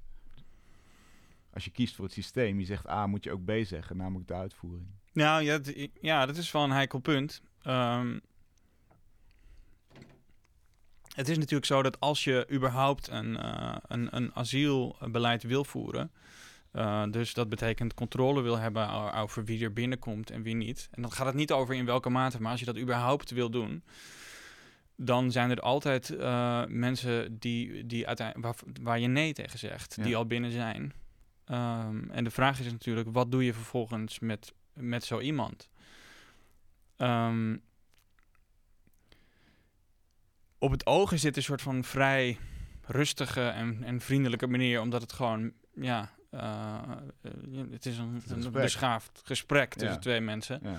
[1.54, 4.28] Als je kiest voor het systeem, je zegt A, moet je ook B zeggen, namelijk
[4.28, 4.88] de uitvoering.
[5.14, 5.60] Nou ja,
[6.02, 7.42] ja, dat is wel een heikel punt.
[7.66, 8.20] Ehm,
[11.16, 16.12] het is natuurlijk zo dat als je überhaupt een, eh, een, een asielbeleid wil voeren,
[16.72, 20.88] eh, dus dat betekent controle wil hebben over wie er binnenkomt en wie niet.
[20.92, 23.50] En dan gaat het niet over in welke mate, maar als je dat überhaupt wil
[23.50, 23.84] doen,
[24.96, 29.96] dan zijn er altijd eh, mensen die, die uiteindelijk, waar, waar je nee tegen zegt,
[29.96, 30.04] Ja.
[30.04, 30.94] die al binnen zijn.
[31.46, 35.70] Ehm, en de vraag is natuurlijk, wat doe je vervolgens met, met zo iemand?
[36.98, 37.58] Ehm,
[40.58, 42.38] op het oog is dit een soort van vrij
[42.88, 46.82] rustige en, en vriendelijke manier, omdat het gewoon, ja, eh,
[47.22, 47.32] eh,
[47.72, 49.98] het is een, is een beschaafd gesprek tussen Ja.
[49.98, 50.60] twee mensen.
[50.64, 50.78] Ja.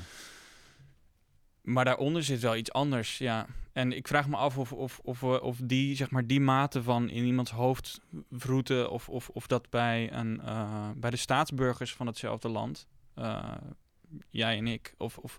[1.63, 3.47] Maar daaronder zit wel iets anders, ja.
[3.73, 6.83] En ik vraag me af of, of, of, we- of die, zeg maar, die mate
[6.83, 8.01] van in iemands hoofd
[8.31, 8.91] vroeten...
[8.91, 13.53] of, of, of dat bij, een, eh, bij de staatsburgers van hetzelfde land, eh,
[14.31, 14.95] jij en ik...
[14.99, 15.39] Of, of,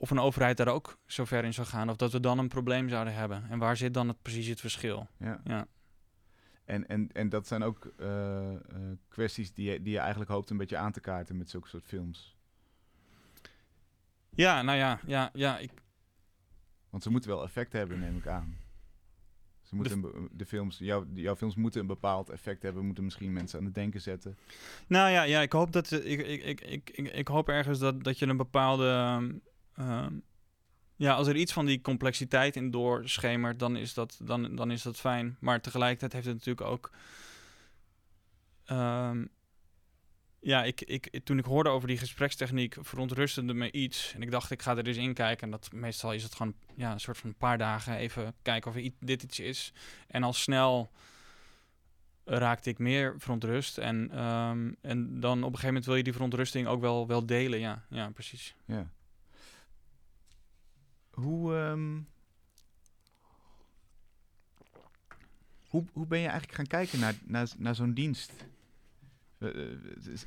[0.00, 1.90] of een overheid daar ook zo ver in zou gaan...
[1.90, 3.44] of dat we dan een probleem zouden hebben.
[3.50, 5.08] En waar zit dan het, precies het verschil?
[5.16, 5.40] Ja.
[5.44, 5.66] Ja.
[6.64, 8.58] En, en, en dat zijn ook eh, eh,
[9.08, 11.84] kwesties die je, die je eigenlijk hoopt een beetje aan te kaarten met zulke soort
[11.84, 12.36] films.
[14.30, 15.70] Ja, nou ja, ja, ja ik,
[16.90, 18.56] Want ze moeten wel effect hebben, neem ik aan.
[19.62, 23.58] Ze moeten de films, jouw, jouw films moeten een bepaald effect hebben, moeten misschien mensen
[23.58, 24.36] aan het denken zetten.
[24.86, 28.18] Nou ja, ja ik hoop dat ik, ik, ik, ik, ik, hoop ergens dat, dat
[28.18, 28.88] je een bepaalde.
[28.88, 29.32] ehm,
[29.80, 30.14] ehm,
[30.96, 34.82] ja, als er iets van die complexiteit in doorschemert, dan is dat, dan, dan is
[34.82, 35.36] dat fijn.
[35.40, 36.90] Maar tegelijkertijd heeft het natuurlijk ook.
[38.64, 39.24] ehm,
[40.40, 44.12] ja, ik, ik, toen ik hoorde over die gesprekstechniek, verontrustende me iets.
[44.14, 45.44] En ik dacht, ik ga er eens in kijken.
[45.44, 48.70] En dat, meestal is het gewoon ja, een soort van een paar dagen even kijken
[48.70, 49.72] of dit iets is.
[50.06, 50.90] En al snel
[52.24, 53.78] raakte ik meer verontrust.
[53.78, 57.26] En, ehm, en dan op een gegeven moment wil je die verontrusting ook wel, wel
[57.26, 57.58] delen.
[57.58, 58.54] Ja, ja precies.
[58.64, 58.90] Ja.
[61.20, 61.98] Hoe, ehm,
[65.68, 68.32] hoe, hoe ben je eigenlijk gaan kijken naar, naar, naar zo'n dienst?
[69.38, 69.78] Eh, eh,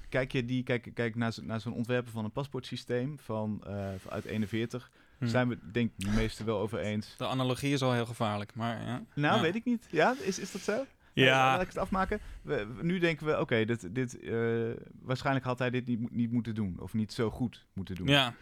[0.09, 4.25] Kijk je die, kijk, kijk naar, naar zo'n ontwerpen van een paspoortsysteem van, eh, uit
[4.25, 4.91] 41.
[5.17, 5.27] Hm.
[5.27, 7.17] Zijn we denk ik de meesten wel over eens.
[7.17, 9.03] De analogie is al heel gevaarlijk, maar ja.
[9.15, 9.41] Nou, Ja.
[9.41, 9.87] weet ik niet.
[9.91, 10.85] Ja, is, is dat zo?
[11.13, 12.19] Nee, Ja, laat ik het afmaken.
[12.41, 16.31] We, we- nu denken we, oké, dit, dit, eh, waarschijnlijk had hij dit niet, niet
[16.31, 16.79] moeten doen.
[16.79, 18.07] Of niet zo goed moeten doen.
[18.07, 18.33] ja,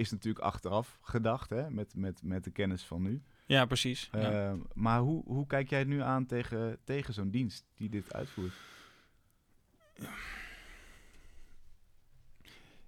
[0.00, 3.22] Is natuurlijk achteraf gedacht, hè, met, met, met de kennis van nu.
[3.46, 4.08] ja, precies.
[4.12, 4.50] ja.
[4.50, 8.52] Eh, maar hoe, hoe kijk jij nu aan tegen, tegen zo'n dienst die dit uitvoert?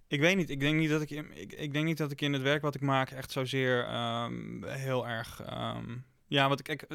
[0.07, 0.51] Ik weet niet.
[0.51, 2.63] Ik denk niet dat ik, in, ik, ik denk niet dat ik in het werk
[2.63, 5.41] wat ik maak echt zozeer ehm, heel erg.
[5.41, 5.97] ehm,
[6.27, 6.87] ja, wat ik kijk,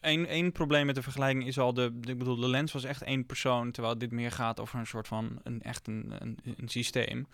[0.00, 3.02] één, één probleem met de vergelijking is al de, ik bedoel, de lens was echt
[3.02, 6.68] één persoon, terwijl dit meer gaat over een soort van een echt een, een, een
[6.68, 7.26] systeem.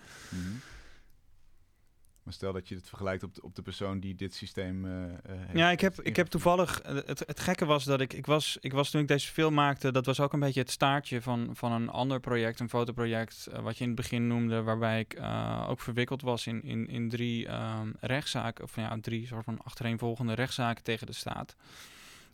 [2.22, 5.04] Maar stel dat je het vergelijkt op de, op de persoon die dit systeem eh,
[5.04, 5.58] eh, heeft.
[5.58, 6.80] Ja, ik heb, ik heb toevallig.
[6.80, 8.12] eh, Het, het gekke was dat ik.
[8.12, 9.92] Ik was, ik was toen ik deze film maakte.
[9.92, 12.60] Dat was ook een beetje het staartje van, van een ander project.
[12.60, 13.48] Een fotoproject.
[13.62, 14.62] wat je in het begin noemde.
[14.62, 15.20] Waarbij ik
[15.68, 18.64] ook verwikkeld was in, in, in drie ehm, rechtszaken.
[18.64, 21.56] Of ja, drie soort van achtereenvolgende rechtszaken tegen de staat.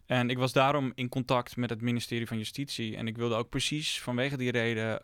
[0.07, 2.97] En ik was daarom in contact met het ministerie van Justitie.
[2.97, 5.01] En ik wilde ook precies vanwege die reden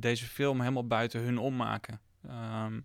[0.00, 2.00] deze film helemaal buiten hun ommaken.
[2.28, 2.80] Ehm,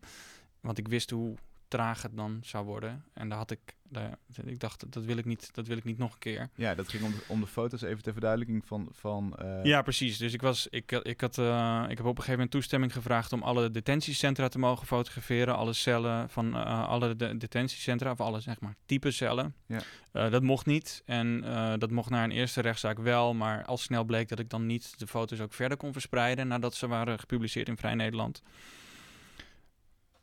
[0.61, 1.35] want ik wist hoe
[1.69, 3.03] traag het dan zou worden.
[3.13, 5.97] En daar had ik, daar, ik dacht, dat wil ik niet, dat wil ik niet
[5.97, 6.49] nog een keer.
[6.55, 8.87] Ja, dat ging om de, om de foto's, even ter verduidelijking van...
[8.91, 10.17] van eh, Ja, precies.
[10.17, 13.33] Dus ik, was, ik, ik, had, eh, ik heb op een gegeven moment toestemming gevraagd
[13.33, 15.55] om alle detentiecentra te mogen fotograferen.
[15.55, 19.55] Alle cellen van eh, alle de detentiecentra, of alle zeg maar type cellen.
[19.65, 19.81] Ja.
[20.11, 21.01] Eh, dat mocht niet.
[21.05, 23.33] En eh, dat mocht naar een eerste rechtszaak wel.
[23.33, 26.75] Maar al snel bleek dat ik dan niet de foto's ook verder kon verspreiden nadat
[26.75, 28.41] ze waren gepubliceerd in Vrij Nederland.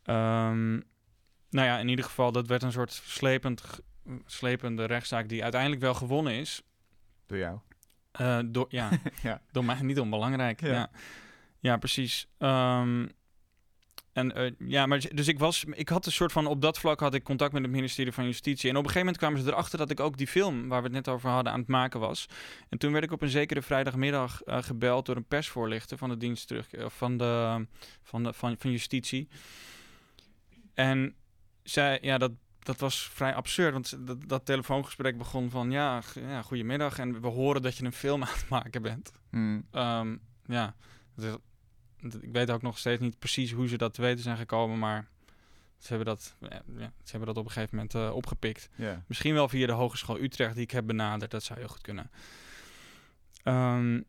[0.06, 0.72] Ehm,
[1.50, 3.62] nou ja, in ieder geval, dat werd een soort slepend,
[4.26, 6.62] slepende rechtszaak die uiteindelijk wel gewonnen is.
[7.26, 7.58] Door jou.
[8.12, 8.90] Eh, door, ja,
[9.22, 9.40] Ja.
[9.50, 10.60] door mij niet onbelangrijk.
[10.60, 10.72] Ja.
[10.72, 10.90] Ja,
[11.60, 11.76] ja.
[11.76, 12.26] precies.
[12.38, 13.06] Ehm,
[14.12, 17.00] en eh, ja, maar dus ik was, ik had een soort van op dat vlak
[17.00, 18.70] had ik contact met het ministerie van Justitie.
[18.70, 20.86] En op een gegeven moment kwamen ze erachter dat ik ook die film waar we
[20.86, 22.26] het net over hadden aan het maken was.
[22.68, 26.16] En toen werd ik op een zekere vrijdagmiddag eh, gebeld door een persvoorlichter van de
[26.16, 27.66] dienst terug, van de
[28.02, 29.28] van de van, van Justitie.
[30.76, 31.14] En
[31.62, 32.32] zij, ja, dat
[32.66, 37.26] dat was vrij absurd, want dat, dat telefoongesprek begon van ja, ja, goedemiddag en we
[37.26, 39.12] horen dat je een film aan het maken bent.
[39.30, 39.66] Hmm.
[39.70, 40.74] Ehm, ja,
[42.20, 45.08] ik weet ook nog steeds niet precies hoe ze dat te weten zijn gekomen, maar
[45.78, 48.68] ze hebben dat, ja, ze hebben dat op een gegeven moment eh, opgepikt.
[49.06, 52.10] Misschien wel via de Hogeschool Utrecht die ik heb benaderd, dat zou heel goed kunnen.
[53.42, 54.00] Ehm,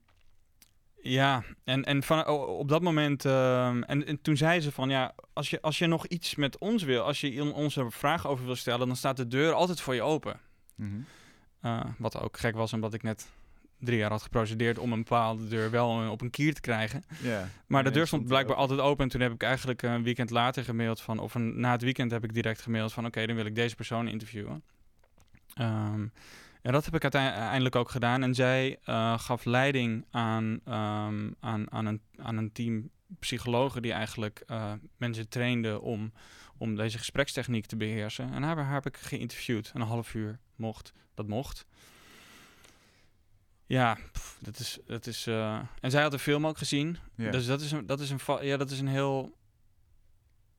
[1.10, 5.14] ja, en, en van, op dat moment, ehm, en, en toen zei ze van ja,
[5.34, 8.30] als je, als je nog iets met ons wil, als je on- ons er vragen
[8.30, 10.40] over wil stellen, dan staat de deur altijd voor je open.
[10.76, 11.00] Mhm.
[11.62, 13.30] Uh, wat ook gek was, omdat ik net
[13.80, 17.04] drie jaar had geprocedeerd om een bepaalde deur wel eh, op een kier te krijgen.
[17.68, 19.04] Maar de deur stond blijkbaar altijd open.
[19.04, 22.12] En toen heb ik eigenlijk een weekend later gemaild van, of een, na het weekend
[22.12, 24.64] heb ik direct gemaild van, oké, dan wil ik deze persoon interviewen.
[25.54, 26.06] Ehm,
[26.68, 28.24] en dat heb ik uitei- uiteindelijk ook gedaan.
[28.24, 33.92] En zij eh, gaf leiding aan, ehm, aan, aan, een, aan een team psychologen die
[33.92, 36.12] eigenlijk eh, mensen trainden om,
[36.58, 38.34] om deze gesprekstechniek te beheersen.
[38.34, 39.72] En haar, haar heb ik geïnterviewd.
[39.74, 40.94] Een half uur mocht.
[41.14, 41.66] Dat mocht.
[43.66, 44.80] Ja, pff, dat is.
[44.86, 46.98] Dat is eh, En zij had de film ook gezien.
[47.32, 49.37] Dus dat is een, dat is een, ja, dat is een heel.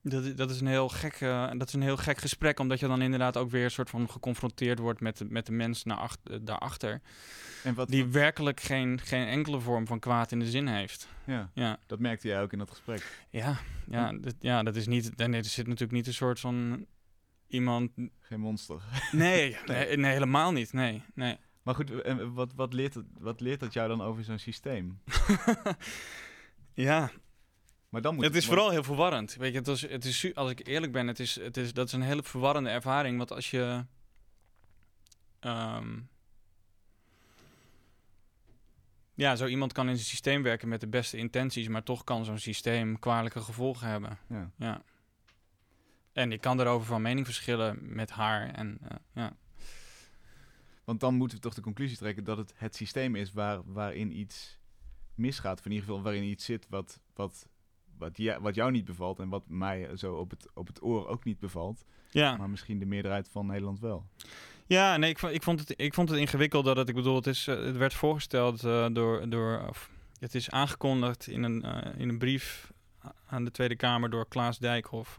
[0.01, 2.87] Dat, dat is een heel gek, eh, dat is een heel gek gesprek, omdat je
[2.87, 5.97] dan inderdaad ook weer een soort van geconfronteerd wordt met de, met de mens naar
[5.97, 7.01] ach- eh, daarachter,
[7.63, 11.07] En wat, die wat- werkelijk geen, geen enkele vorm van kwaad in de zin heeft.
[11.25, 13.25] ja, Ja, dat merkte jij ook in dat gesprek.
[13.29, 13.57] ja,
[13.89, 15.17] ja, dat, ja dat is niet.
[15.17, 16.85] Nee, er zit natuurlijk niet een soort van
[17.47, 17.91] iemand.
[18.19, 18.81] Geen monster.
[19.11, 20.73] Nee, nee, nee helemaal niet.
[20.73, 21.37] Nee, nee.
[21.63, 24.99] Maar goed, en wat, wat, leert het, wat leert dat jou dan over zo'n systeem?
[26.73, 27.11] ja,
[27.89, 29.35] Maar dan moet het is vooral heel verwarrend.
[29.35, 31.87] Weet je, het is, het is, als ik eerlijk ben, het is, het is, dat
[31.87, 33.17] is een hele verwarrende ervaring.
[33.17, 33.85] Want als je.
[35.39, 35.99] ehm,
[39.13, 42.25] ja, zo iemand kan in een systeem werken met de beste intenties, maar toch kan
[42.25, 44.17] zo'n systeem kwalijke gevolgen hebben.
[44.29, 44.51] Ja.
[44.55, 44.83] Ja.
[46.13, 48.53] En ik kan daarover van mening verschillen met haar.
[48.53, 49.35] En eh, ja.
[50.83, 54.19] Want dan moeten we toch de conclusie trekken dat het het systeem is waar, waarin
[54.19, 54.57] iets
[55.15, 55.59] misgaat.
[55.59, 57.47] Of in ieder geval waarin iets zit wat, wat,
[57.99, 61.07] wat, ja, wat jou niet bevalt en wat mij zo op het, op het oor
[61.07, 61.85] ook niet bevalt.
[62.11, 62.37] Ja.
[62.37, 64.05] Maar misschien de meerderheid van Nederland wel.
[64.65, 67.15] Ja, nee, ik, vond- ik, vond het, ik vond het ingewikkeld dat het, ik bedoel,
[67.15, 71.63] het, is, eh, het werd voorgesteld eh, door, door, of het is aangekondigd in een,
[71.63, 72.71] eh, in een brief
[73.25, 75.15] aan de Tweede Kamer door Klaas Dijkhoff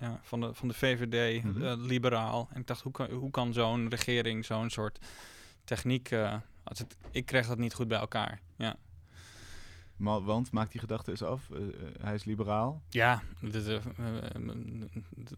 [0.00, 1.80] ja, van, de, van de VVD, Mhm.
[1.86, 2.48] liberaal.
[2.52, 4.98] En ik dacht, hoe kan, hoe kan zo'n regering zo'n soort
[5.64, 6.12] techniek...
[6.64, 8.40] als het, ik kreeg dat niet goed bij elkaar.
[8.56, 8.76] Ja,
[9.96, 11.50] Ma- Want, maakt die gedachte eens af.
[11.50, 11.68] eh, eh,
[12.00, 12.82] hij is liberaal.
[12.88, 13.78] ja dit, eh,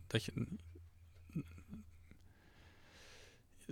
[0.07, 0.33] dat je...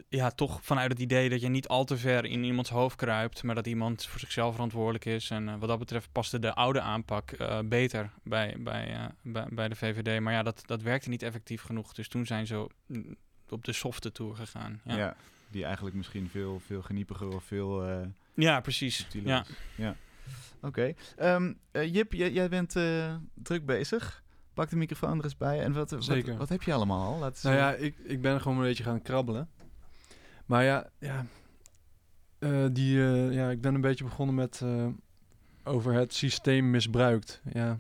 [0.09, 3.43] Ja, toch vanuit het idee dat je niet al te ver in iemands hoofd kruipt,
[3.43, 5.31] maar dat iemand voor zichzelf verantwoordelijk is.
[5.31, 10.21] En wat dat betreft paste de oude aanpak beter bij, bij, bij, bij de VVD.
[10.21, 11.93] Maar ja, dat, dat werkte niet effectief genoeg.
[11.93, 12.67] Dus toen zijn ze
[13.49, 14.81] op de softe tour gegaan.
[14.85, 14.97] Ja.
[14.97, 15.17] Ja,
[15.51, 17.85] Die eigenlijk misschien veel, veel geniepiger of veel...
[18.35, 19.07] ja precies.
[19.13, 19.45] Ja.
[19.77, 19.97] ja.
[20.65, 20.95] Oké.
[21.17, 24.23] Ehm, eh, Jip, jij, bent eh, druk bezig.
[24.55, 25.61] Pak de microfoon er eens bij.
[25.61, 26.37] En wat, wat, Zeker.
[26.37, 27.19] wat heb je allemaal al?
[27.19, 29.49] Laat Nou ja, ik, ik ben gewoon een beetje gaan krabbelen.
[30.47, 31.27] Maar ja, ja,
[32.39, 32.99] eh, die,
[33.31, 34.63] ja ik ben een beetje begonnen met
[35.65, 37.41] over het systeem misbruikt.
[37.53, 37.79] Ja,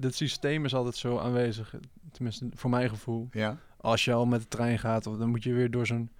[0.00, 1.74] het systeem is altijd zo aanwezig,
[2.12, 3.28] tenminste voor mijn gevoel.
[3.30, 3.58] Ja.
[3.76, 6.10] Als je al met de trein gaat, of dan moet je weer door zo'n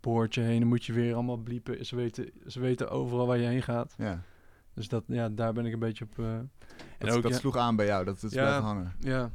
[0.00, 0.58] poortje heen.
[0.60, 1.86] Dan moet je weer allemaal bliepen.
[1.86, 3.94] Ze weten, ze weten overal waar je heen gaat.
[3.98, 4.22] ja.
[4.80, 6.18] Dus dat, ja, daar ben ik een beetje op.
[6.18, 6.38] eh,
[6.98, 8.60] Dat, dat ja, sloeg aan bij jou, dat het Ja.
[8.60, 8.92] hangen.
[8.98, 9.30] Ja,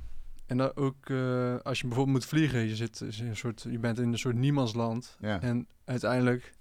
[0.46, 3.66] en dan ook eh, als je bijvoorbeeld moet vliegen, je, zit, is in een soort,
[3.70, 5.18] je bent in een soort niemandsland.
[5.20, 5.42] Ja.
[5.42, 6.54] En uiteindelijk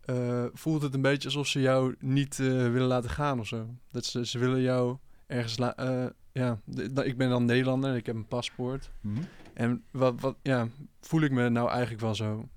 [0.00, 3.66] eh, voelt het een beetje alsof ze jou niet willen laten gaan of zo.
[3.90, 5.58] Dat ze, ze willen jou ergens...
[5.58, 6.58] la- eh, ja,
[7.02, 8.90] ik ben dan Nederlander, ik heb een paspoort.
[9.00, 9.20] Mhm.
[9.54, 10.68] En wat, wat, ja,
[11.00, 12.48] voel ik me nou eigenlijk wel zo?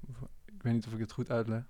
[0.45, 1.61] Ik weet niet of ik het goed uitleg.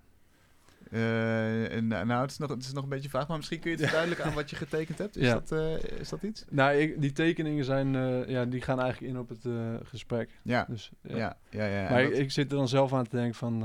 [0.91, 3.69] Eh, nou, nou, het is, nog, het is nog een beetje vaag, maar misschien kun
[3.71, 5.17] je het verduidelijken aan wat je getekend hebt.
[5.17, 5.33] Is, Ja.
[5.33, 6.45] dat, eh, is dat iets?
[6.49, 10.29] Nou, ik, die tekeningen zijn, eh, ja, die gaan eigenlijk in op het eh, gesprek.
[10.43, 10.65] Ja.
[10.69, 11.37] Dus, Ja, ja.
[11.49, 11.89] ja, ja.
[11.89, 13.63] Maar dat- ik, zit er dan zelf aan te denken van,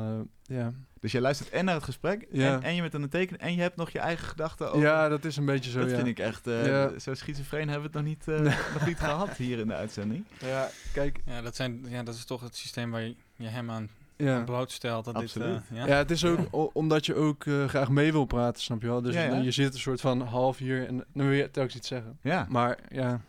[0.48, 2.54] eh, ja, dus je luistert en naar het gesprek, Ja.
[2.54, 4.80] en, en je bent aan het tekenen, en je hebt nog je eigen gedachten over...
[4.80, 5.96] ja, dat is een beetje zo, dat ja.
[5.96, 6.46] vind ik echt...
[6.46, 6.98] eh, Ja.
[6.98, 10.24] Zo schizofreen hebben we het nog niet, eh, nog niet gehad hier in de uitzending.
[10.38, 13.70] Ja, kijk, Ja, dat zijn, ja, dat is toch het systeem waar je, je hem
[13.70, 13.88] aan
[14.24, 14.42] ja.
[14.44, 15.04] blootstelt.
[15.04, 15.48] Dat Absoluut.
[15.68, 15.86] Dit, eh, Ja.
[15.86, 15.96] ja.
[15.96, 19.02] het is ook omdat je ook eh, graag mee wil praten, snap je wel?
[19.02, 19.28] Dus Ja, ja.
[19.30, 22.18] dan- je zit een soort van half hier en dan wil je telkens iets zeggen.
[22.22, 22.46] Ja.
[22.48, 23.20] Maar ja,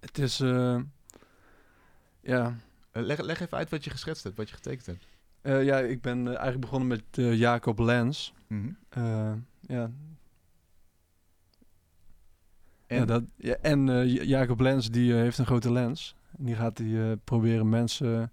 [0.00, 0.78] het is, eh,
[2.20, 2.56] ja,
[2.92, 5.06] leg, leg even uit wat je geschetst hebt, wat je getekend hebt.
[5.42, 7.02] Eh, ja, ik ben eigenlijk begonnen met
[7.38, 8.32] Jacob Lens.
[8.88, 9.90] Eh, ja.
[12.86, 12.98] En?
[12.98, 16.16] Ja, dat, ja, en Ja- Jacob Lens die heeft een grote lens.
[16.38, 18.32] En die gaat die, eh, proberen mensen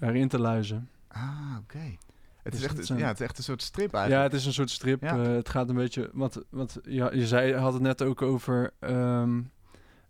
[0.00, 0.88] erin te luizen.
[1.08, 1.78] Ah, oké.
[2.42, 4.32] Het, Dus is echt, zijn- ja, het is echt een soort strip Ja, eigenlijk.
[4.32, 5.02] het is een soort strip.
[5.02, 5.22] Ja.
[5.22, 6.10] eh, het gaat een beetje.
[6.12, 9.40] Want, want ja, je zei, had het net ook over ehm,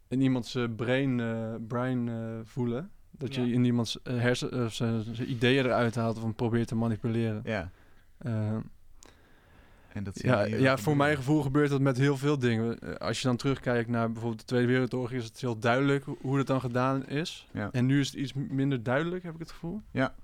[0.08, 2.10] in iemands eh, brain, eh, brain
[2.44, 2.90] voelen.
[3.10, 3.42] Dat Ja.
[3.42, 7.42] je in iemands hersen, zijn ideeën eruit haalt of probeert te manipuleren.
[7.44, 7.70] Ja.
[9.92, 12.78] En dat ja, ja, voor mijn gevoel gebeurt dat met heel veel dingen.
[12.78, 16.16] Eh, Als je dan terugkijkt naar bijvoorbeeld de Tweede Wereldoorlog, is het heel duidelijk ho-
[16.20, 17.48] hoe het dan gedaan is.
[17.52, 17.68] Ja.
[17.72, 19.80] En nu is het iets minder duidelijk, heb ik het gevoel.
[19.90, 20.14] Ja,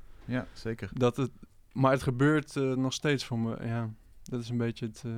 [0.53, 0.91] zeker.
[0.93, 1.31] Dat het,
[1.73, 3.57] maar het gebeurt eh, nog steeds voor me.
[3.65, 3.89] Ja,
[4.23, 5.11] dat is een beetje het eh,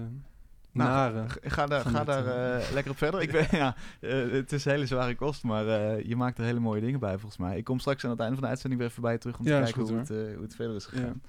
[0.72, 1.24] Nou, nare.
[1.42, 2.24] Ga daar, ga daar
[2.72, 3.20] lekker op verder.
[3.22, 5.64] Ik ben, ja, het is een hele zware kost, maar
[6.06, 7.56] je maakt er hele mooie dingen bij volgens mij.
[7.56, 9.50] Ik kom straks aan het einde van de uitzending weer even bij terug om te
[9.50, 10.90] Ja, kijken goed, hoe, het, hoe het verder is Ja.
[10.90, 11.20] gegaan.
[11.22, 11.28] Ja.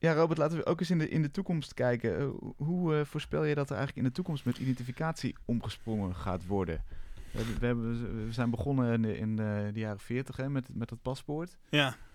[0.00, 2.18] Robert, laten we ook eens in de, in de toekomst kijken.
[2.18, 6.46] Eh, hoe eh, voorspel je dat er eigenlijk in de toekomst met identificatie omgesprongen gaat
[6.46, 6.84] worden?
[7.30, 10.68] We, hebben- we, hebben, we zijn begonnen in, de, in de, jaren 40 hè, met,
[10.74, 11.56] met het paspoort.
[11.70, 11.96] Ja.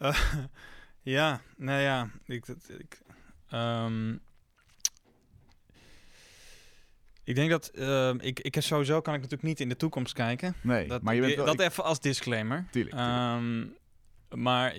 [0.00, 0.34] Eh,
[1.02, 3.00] ja, nou ja, ik, dat- ik,
[3.48, 4.12] ehm,
[7.24, 10.54] ik denk dat, ehm, ik, ik sowieso kan ik natuurlijk niet in de toekomst kijken.
[10.62, 11.44] Nee, Dat, maar je bent wel...
[11.44, 12.66] dat ik- even als disclaimer.
[12.70, 13.14] Tuurlijk, tuurlijk.
[14.30, 14.74] Ehm, maar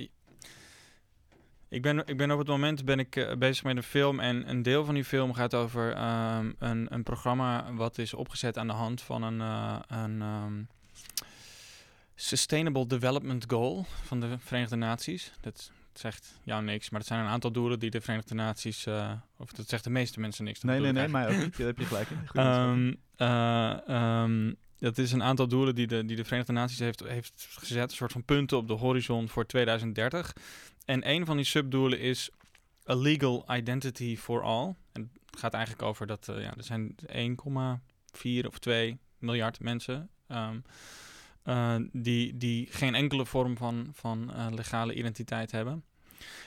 [1.71, 4.49] ik ben, ik ben op het moment ben ik, eh, bezig met een film en
[4.49, 8.67] een deel van die film gaat over ehm, een, een programma wat is opgezet aan
[8.67, 10.63] de hand van een, eh, een ehm,
[12.15, 15.31] Sustainable Development Goal van de Verenigde Naties.
[15.41, 19.11] Dat zegt jou niks, maar het zijn een aantal doelen die de Verenigde Naties, eh,
[19.37, 20.61] of dat zegt de meeste mensen niks.
[20.61, 21.57] nee, nee, nee, mij ook niet.
[21.57, 22.19] Daar heb je gelijk in.
[23.15, 27.89] Ehm, dat is een aantal doelen die de, die de Verenigde Naties heeft, heeft gezet.
[27.89, 30.33] Een soort van punten op de horizon voor 2030.
[30.85, 32.29] En een van die subdoelen is
[32.89, 34.75] a legal identity for all.
[34.91, 36.95] En het gaat eigenlijk over dat eh, ja, er zijn
[38.41, 40.09] 1,4 of 2 miljard mensen
[41.43, 45.83] eh, die, die geen enkele vorm van, van eh, legale identiteit hebben.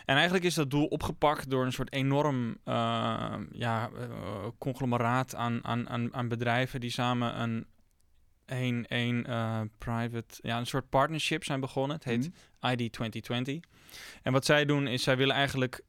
[0.04, 2.58] En eigenlijk is dat doel opgepakt door een soort enorm
[3.52, 3.90] ja,
[4.58, 7.66] conglomeraat aan, aan, aan, aan bedrijven die samen een,
[8.46, 11.96] een, een eh, private, ja, een soort partnership zijn begonnen.
[11.96, 12.30] Het heet
[12.60, 12.72] Mhm.
[12.72, 13.62] ID 2020.
[14.22, 15.80] En wat zij doen is, zij willen eigenlijk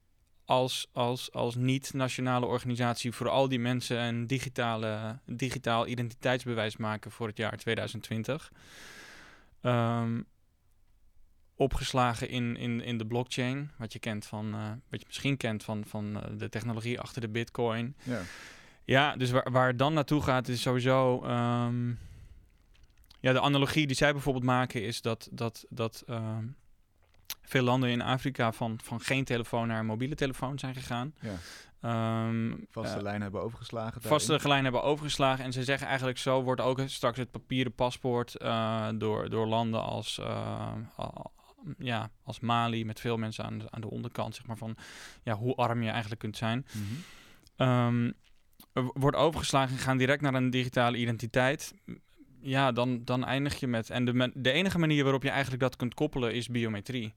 [0.46, 7.28] als, als, als niet-nationale organisatie voor al die mensen een digitale, digitaal identiteitsbewijs maken voor
[7.28, 8.52] het jaar 2020.
[9.62, 10.22] Ehm,
[11.56, 15.64] opgeslagen in, in, in de blockchain, wat je kent van, eh, wat je misschien kent
[15.64, 17.96] van, van eh, de technologie achter de bitcoin.
[18.04, 18.22] Ja.
[18.84, 21.22] Ja, dus waar, waar het dan naartoe gaat is sowieso.
[21.24, 21.92] ehm,
[23.26, 26.46] ja, de analogie die zij bijvoorbeeld maken is dat, dat, dat ehm,
[27.42, 31.14] veel landen in Afrika van, van geen telefoon naar een mobiele telefoon zijn gegaan.
[31.22, 31.36] ja.
[31.82, 34.02] Ehm, Vaste eh, lijn hebben overgeslagen.
[34.02, 34.50] vaste daarin.
[34.50, 35.44] lijn hebben overgeslagen.
[35.44, 39.84] En ze zeggen eigenlijk zo wordt ook straks het papieren paspoort eh, door, door landen
[39.84, 40.76] als, eh,
[41.78, 44.78] ja, als Mali, met veel mensen aan de, aan de onderkant, zeg maar van
[45.24, 46.66] ja, hoe arm je eigenlijk kunt zijn.
[46.72, 46.84] Mhm.
[47.56, 48.12] Ehm,
[48.94, 51.74] wordt overgeslagen en gaan direct naar een digitale identiteit.
[52.46, 53.90] Ja, dan, dan eindig je met.
[53.90, 57.14] En de, de enige manier waarop je eigenlijk dat kunt koppelen is biometrie.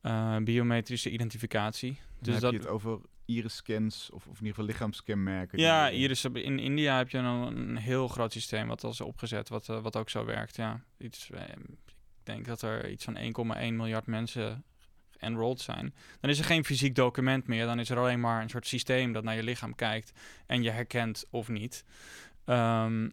[0.00, 1.98] Eh, biometrische identificatie.
[2.20, 5.58] Dus heb dat, je het over iris-scans of, of in ieder geval lichaamskenmerken.
[5.58, 9.00] ja, hier is, in India heb je een, een heel groot systeem wat al is
[9.00, 10.56] opgezet, wat, eh, wat ook zo werkt.
[10.56, 11.42] Ja, iets, eh,
[11.86, 14.64] ik denk dat er iets van 1,1 miljard mensen
[15.18, 15.94] enrolled zijn.
[16.20, 17.66] Dan is er geen fysiek document meer.
[17.66, 20.12] Dan is er alleen maar een soort systeem dat naar je lichaam kijkt
[20.46, 21.84] en je herkent of niet.
[22.44, 23.08] Ehm,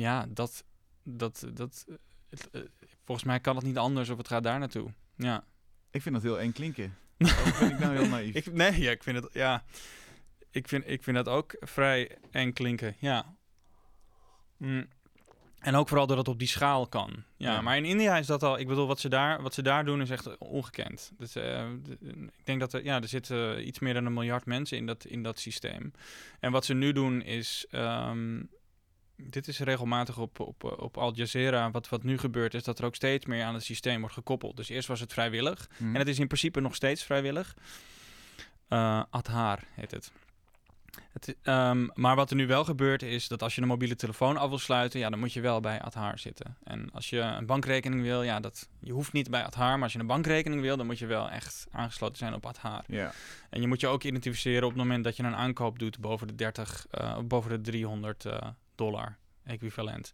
[0.00, 0.64] ja, dat,
[1.02, 1.94] dat, dat, eh,
[2.30, 2.60] het, eh,
[3.04, 4.90] volgens mij kan het niet anders of het gaat daar naartoe.
[5.16, 5.44] Ja.
[5.90, 6.96] Ik vind dat heel eng klinken.
[7.22, 8.34] Of ben ik nou heel naïef?
[8.34, 9.64] Ik, nee, ja, ik vind het, ja.
[10.50, 13.34] Ik vind, ik vind dat ook vrij eng klinken, ja.
[14.56, 14.88] Mm.
[15.58, 17.24] En ook vooral dat het op die schaal kan.
[17.36, 17.60] Ja, Ja.
[17.60, 18.58] maar in India is dat al...
[18.58, 21.12] Ik bedoel, wat ze daar, wat ze daar doen is echt ongekend.
[21.18, 21.70] Dus, eh,
[22.00, 25.04] ik denk dat er, ja, er zitten iets meer dan een miljard mensen in dat,
[25.04, 25.92] in dat systeem.
[26.40, 27.66] En wat ze nu doen is...
[27.70, 28.42] ehm,
[29.30, 31.70] dit is regelmatig op, op, op Al Jazeera.
[31.70, 34.56] Wat, wat nu gebeurt is dat er ook steeds meer aan het systeem wordt gekoppeld.
[34.56, 35.68] Dus eerst was het vrijwillig.
[35.76, 35.84] Hm.
[35.84, 37.56] En het is in principe nog steeds vrijwillig.
[38.68, 40.12] Eh Adhaar heet het.
[41.12, 44.36] het ehm, maar wat er nu wel gebeurt is dat als je een mobiele telefoon
[44.36, 46.56] af wil sluiten, ja, dan moet je wel bij Adhaar zitten.
[46.64, 49.92] En als je een bankrekening wil, ja, dat, je hoeft niet bij Adhaar, maar als
[49.92, 52.84] je een bankrekening wil, dan moet je wel echt aangesloten zijn op Adhaar.
[52.86, 53.12] Ja.
[53.50, 56.26] En je moet je ook identificeren op het moment dat je een aankoop doet boven
[56.26, 58.38] de 30, eh, boven de 300 eh,
[58.84, 60.12] dollar equivalent.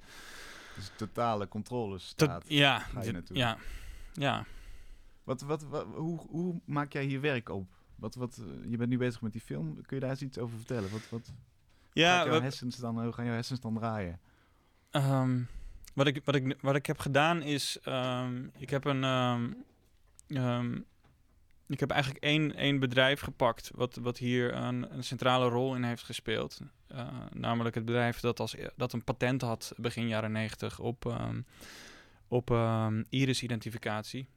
[0.74, 2.44] Dus totale controle staat.
[2.48, 3.36] ja, ga je dit- naartoe.
[3.36, 3.56] ja,
[4.12, 4.44] ja.
[5.24, 7.66] Wat, wat, wat, hoe, hoe maak jij hier werk op?
[7.96, 9.74] Wat, wat, je bent nu bezig met die film.
[9.86, 10.90] Kun je daar eens iets over vertellen?
[10.90, 11.32] Wat, wat
[11.92, 14.20] Ja, jouw we- hersens dan, hoe gaan jouw hersens dan draaien?
[14.90, 15.40] Ehm,
[15.94, 19.04] wat, ik, wat, ik, wat ik heb gedaan is, ehm, ik heb een,
[20.28, 20.78] ehm,
[21.68, 25.82] ik heb eigenlijk één, één bedrijf gepakt wat, wat hier een, een centrale rol in
[25.82, 26.60] heeft gespeeld.
[26.86, 31.06] Eh, namelijk het bedrijf dat, als, e- dat een patent had begin jaren negentig op,
[31.06, 31.40] ehm,
[32.28, 34.28] op ehm, iris-identificatie.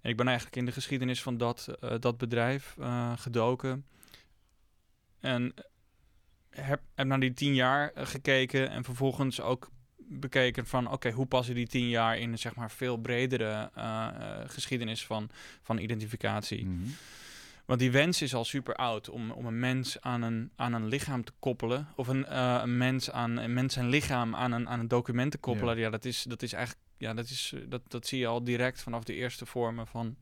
[0.00, 3.86] En ik ben eigenlijk in de geschiedenis van dat, eh, dat bedrijf eh, gedoken.
[5.20, 5.54] En
[6.50, 9.70] heb, heb naar die tien jaar gekeken en vervolgens ook
[10.08, 14.06] bekeken van oké, hoe passen die tien jaar in een zeg maar veel bredere eh,
[14.06, 15.30] eh, geschiedenis van,
[15.62, 16.64] van identificatie.
[16.64, 16.88] Mhm.
[17.64, 20.88] Want die wens is al super oud om, om een mens aan een, aan een
[20.88, 21.88] lichaam te koppelen.
[21.96, 25.30] Of een, eh, een mens aan een mens en lichaam aan een, aan een document
[25.30, 25.78] te koppelen.
[25.78, 26.84] Ja, dat, is, dat is eigenlijk.
[26.96, 30.16] Ja, dat, is, dat, dat zie je al direct vanaf de eerste vormen van,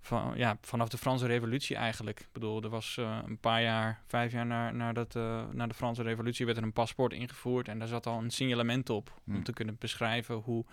[0.00, 0.32] van.
[0.36, 2.20] Ja, vanaf de Franse Revolutie eigenlijk.
[2.20, 5.74] Ik bedoel, er was eh, een paar jaar, vijf jaar na, nadat, eh, na de
[5.74, 7.68] Franse Revolutie werd er een paspoort ingevoerd.
[7.68, 9.20] En daar zat al een signalement op.
[9.26, 10.64] Om te kunnen beschrijven hoe,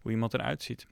[0.00, 0.86] hoe iemand eruit ziet.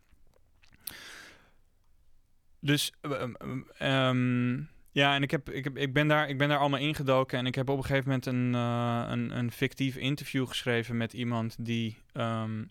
[2.61, 6.59] Dus ehm, ehm, ja, en ik, heb, ik, heb, ik, ben daar, ik ben daar
[6.59, 7.39] allemaal ingedoken.
[7.39, 11.13] En ik heb op een gegeven moment een, eh, een, een fictief interview geschreven met
[11.13, 12.65] iemand die, ehm,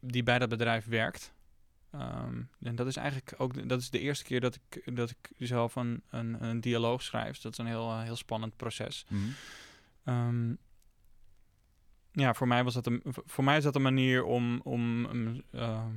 [0.00, 1.34] die bij dat bedrijf werkt.
[1.98, 5.30] Ehm, en dat is eigenlijk ook dat is de eerste keer dat ik, dat ik
[5.38, 7.28] zelf een, een, een dialoog schrijf.
[7.28, 9.04] Dus dat is een heel, eh, heel spannend proces.
[9.08, 9.22] Mhm.
[10.04, 10.54] Ehm,
[12.12, 15.42] ja, voor mij was dat een, voor mij is dat een manier om, om, um,
[15.52, 15.94] ehm,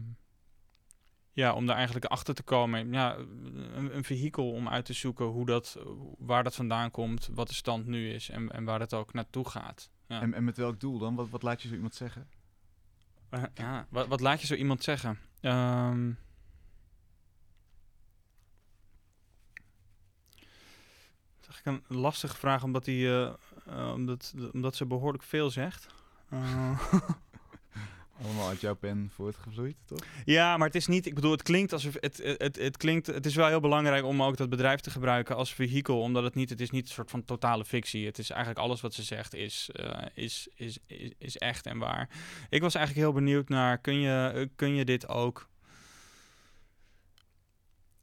[1.34, 2.92] ja, om daar eigenlijk achter te komen.
[2.92, 5.80] Ja, een, een vehikel om uit te zoeken hoe dat,
[6.18, 9.50] waar dat vandaan komt, wat de stand nu is en, en waar het ook naartoe
[9.50, 9.92] gaat.
[10.08, 10.22] Ja.
[10.22, 11.16] En, en met welk doel dan?
[11.16, 12.28] Wat, wat laat je zo iemand zeggen?
[13.30, 15.20] Eh, ja, wat, wat laat je zo iemand zeggen?
[15.42, 16.12] Ehm
[21.40, 23.34] dat is eigenlijk een lastige vraag, omdat, die, eh,
[23.66, 25.88] eh, omdat, omdat ze behoorlijk veel zegt.
[28.24, 30.00] Allemaal uit jouw pen voortgevloeid, toch?
[30.26, 31.06] ja, maar het is niet.
[31.06, 33.08] Ik bedoel, het klinkt alsof het, het, het, het klinkt.
[33.08, 36.36] Het is wel heel belangrijk om ook dat bedrijf te gebruiken als vehikel, omdat het
[36.36, 36.50] niet.
[36.50, 38.06] Het is niet een soort van totale fictie.
[38.06, 41.78] Het is eigenlijk alles wat ze zegt is, eh, is, is, is, is echt en
[41.78, 42.10] waar.
[42.50, 43.78] Ik was eigenlijk heel benieuwd naar.
[43.78, 45.50] Kun je, eh, kun je dit ook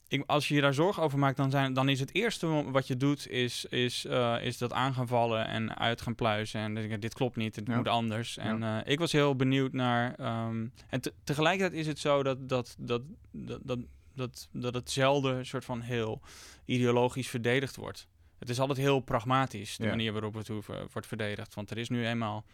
[0.07, 2.87] ik, als je je daar zorgen over maakt, dan, zijn, dan is het eerste wat
[2.87, 6.59] je doet, is, is, eh, is dat aan gaan vallen en uit gaan pluizen.
[6.61, 7.75] En dan denk ik, dit klopt niet, het Ja.
[7.75, 8.37] moet anders.
[8.37, 10.15] En eh, ik was heel benieuwd naar.
[10.15, 13.01] ehm, en te- tegelijkertijd is het zo dat, dat, dat,
[13.31, 13.79] dat, dat,
[14.15, 16.21] dat, dat het zelden soort van heel
[16.65, 18.07] ideologisch verdedigd wordt.
[18.39, 19.89] Het is altijd heel pragmatisch, de Ja.
[19.89, 21.53] manier waarop het hoeven- wordt verdedigd.
[21.53, 22.45] Want er is nu eenmaal.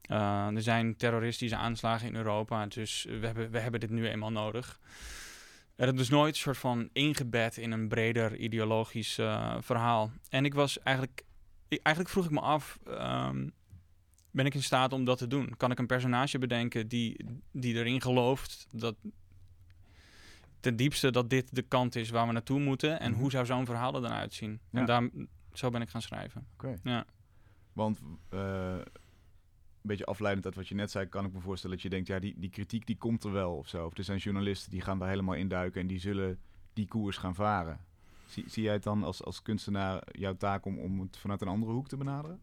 [0.00, 4.30] eh, er zijn terroristische aanslagen in Europa, dus we hebben, we hebben dit nu eenmaal
[4.32, 4.78] nodig.
[5.80, 10.10] Er is dus nooit een soort van ingebed in een breder ideologisch eh, verhaal.
[10.28, 11.22] En ik was eigenlijk,
[11.68, 13.48] ik- eigenlijk vroeg ik me af, ehm,
[14.30, 15.54] ben ik in staat om dat te doen?
[15.56, 18.94] Kan ik een personage bedenken die, die erin gelooft dat
[20.60, 23.00] ten diepste dat dit de kant is waar we naartoe moeten?
[23.00, 23.20] En Mhm.
[23.20, 24.60] hoe zou zo'n verhaal er dan uitzien?
[24.70, 24.78] Ja.
[24.80, 25.08] En daar,
[25.52, 26.46] zo ben ik gaan schrijven.
[26.54, 26.76] Oké.
[26.82, 27.04] Ja.
[27.72, 28.74] Want eh,
[29.82, 32.06] een beetje afleidend uit wat je net zei, kan ik me voorstellen dat je denkt,
[32.06, 33.86] ja, die, die kritiek die komt er wel of zo.
[33.86, 36.38] Of er zijn journalisten die gaan daar helemaal induiken en die zullen
[36.72, 37.80] die koers gaan varen.
[38.26, 41.72] Zie, jij het dan als, als kunstenaar jouw taak om, om het vanuit een andere
[41.72, 42.40] hoek te benaderen?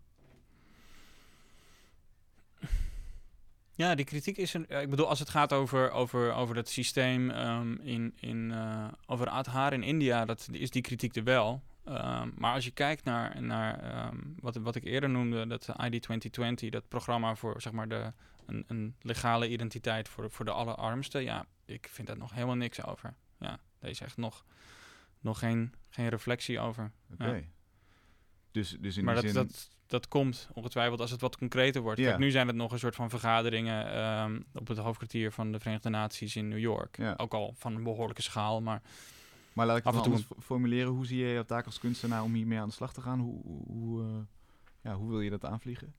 [3.77, 4.69] Ja, die kritiek is een.
[4.69, 9.27] Ik bedoel, als het gaat over, over, over dat systeem ehm, in, in, eh, over
[9.27, 11.61] Aadhaar in India, dat is die kritiek er wel.
[11.87, 15.75] Ehm, maar als je kijkt naar, naar ehm, wat, wat ik eerder noemde, dat ID
[16.01, 18.13] 2020, dat programma voor zeg maar de,
[18.45, 22.55] een, een legale identiteit voor, de- voor de allerarmsten, ja, ik vind daar nog helemaal
[22.55, 23.13] niks over.
[23.39, 24.45] Ja, daar is echt nog,
[25.19, 26.91] nog geen, geen reflectie over.
[27.13, 27.25] Oké.
[27.33, 27.41] Ja.
[28.51, 29.45] Dus, dus in maar die dat, zin...
[29.47, 31.99] dat, dat komt ongetwijfeld als het wat concreter wordt.
[32.09, 35.59] Kijk, nu zijn het nog een soort van vergaderingen ehm, op het hoofdkwartier van de
[35.59, 36.97] Verenigde Naties in New York.
[37.17, 38.81] Ook al van een behoorlijke schaal, maar
[39.57, 40.91] Maar laat ik het en toe formuleren.
[40.91, 43.19] Hoe zie je jouw taak als kunstenaar om hiermee aan de slag te gaan?
[43.19, 44.09] Hoe, hoe, eh,
[44.83, 45.93] ja, hoe wil je dat aanvliegen?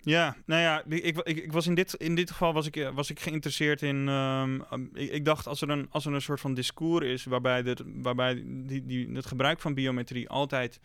[0.00, 2.94] Ja, nou ja, ik, ik, ik, was in, dit, in dit geval was ik, eh,
[2.94, 4.08] was ik geïnteresseerd in.
[4.08, 7.24] ehm, um, ik, ik dacht als er, een, als er een soort van discours is
[7.24, 10.80] waarbij, dit, waarbij die, die, het gebruik van biometrie altijd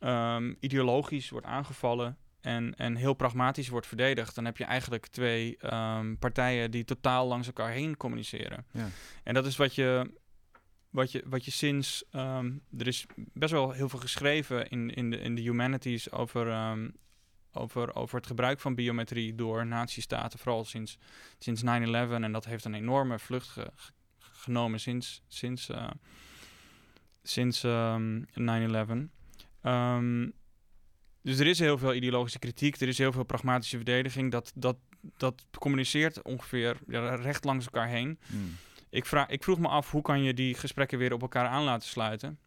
[0.00, 5.56] ehm, ideologisch wordt aangevallen en, en heel pragmatisch wordt verdedigd, dan heb je eigenlijk twee
[5.56, 8.66] ehm, partijen die totaal langs elkaar heen communiceren.
[8.70, 8.88] Ja.
[9.22, 10.10] En dat is wat je,
[10.94, 12.04] wat je, wat je sinds.
[12.10, 16.48] ehm, er is best wel heel veel geschreven in, in, de, in de humanities over,
[16.50, 16.88] ehm,
[17.52, 20.98] over, over het gebruik van biometrie door nazistaten, vooral sinds,
[21.38, 21.64] sinds 9-11.
[22.22, 25.90] En dat heeft een enorme vlucht ge- ge- genomen sinds, sinds, eh,
[27.22, 29.08] sinds ehm, 9-11.
[29.62, 30.28] Ehm,
[31.22, 34.30] dus er is heel veel ideologische kritiek, er is heel veel pragmatische verdediging.
[34.30, 34.76] Dat, dat,
[35.16, 36.76] dat communiceert ongeveer
[37.22, 38.18] recht langs elkaar heen.
[38.26, 38.56] Hmm.
[38.94, 41.62] Ik, vraag, ik vroeg me af hoe kan je die gesprekken weer op elkaar aan
[41.62, 42.38] laten sluiten.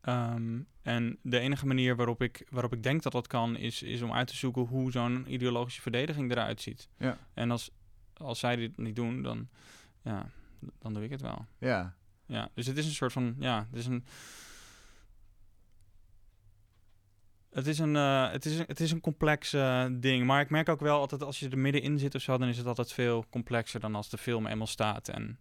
[0.00, 4.02] Ehm, en de enige manier waarop ik, waarop ik denk dat dat kan, is, is
[4.02, 6.88] om uit te zoeken hoe zo'n ideologische verdediging eruit ziet.
[6.98, 7.18] Ja.
[7.34, 7.70] En als,
[8.16, 9.48] als zij dit niet doen, dan,
[10.02, 10.26] ja,
[10.78, 11.46] dan doe ik het wel.
[11.58, 11.94] Ja,
[12.26, 14.04] Ja, dus het is een soort van, ja, het is een...
[17.54, 20.26] Het is een, eh, het is een, het is een complex eh, ding.
[20.26, 22.58] Maar ik merk ook wel altijd als je er middenin zit of zo, dan is
[22.58, 25.08] het altijd veel complexer dan als de film eenmaal staat.
[25.08, 25.38] En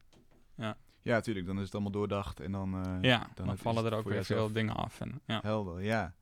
[1.04, 1.46] ja, natuurlijk.
[1.46, 2.86] Dan is het allemaal doordacht en dan...
[2.86, 4.40] eh, ja, dan, vallen er ook weer jezelf.
[4.40, 5.00] veel dingen af.
[5.00, 5.40] En, ja.
[5.44, 6.14] Helder, ja.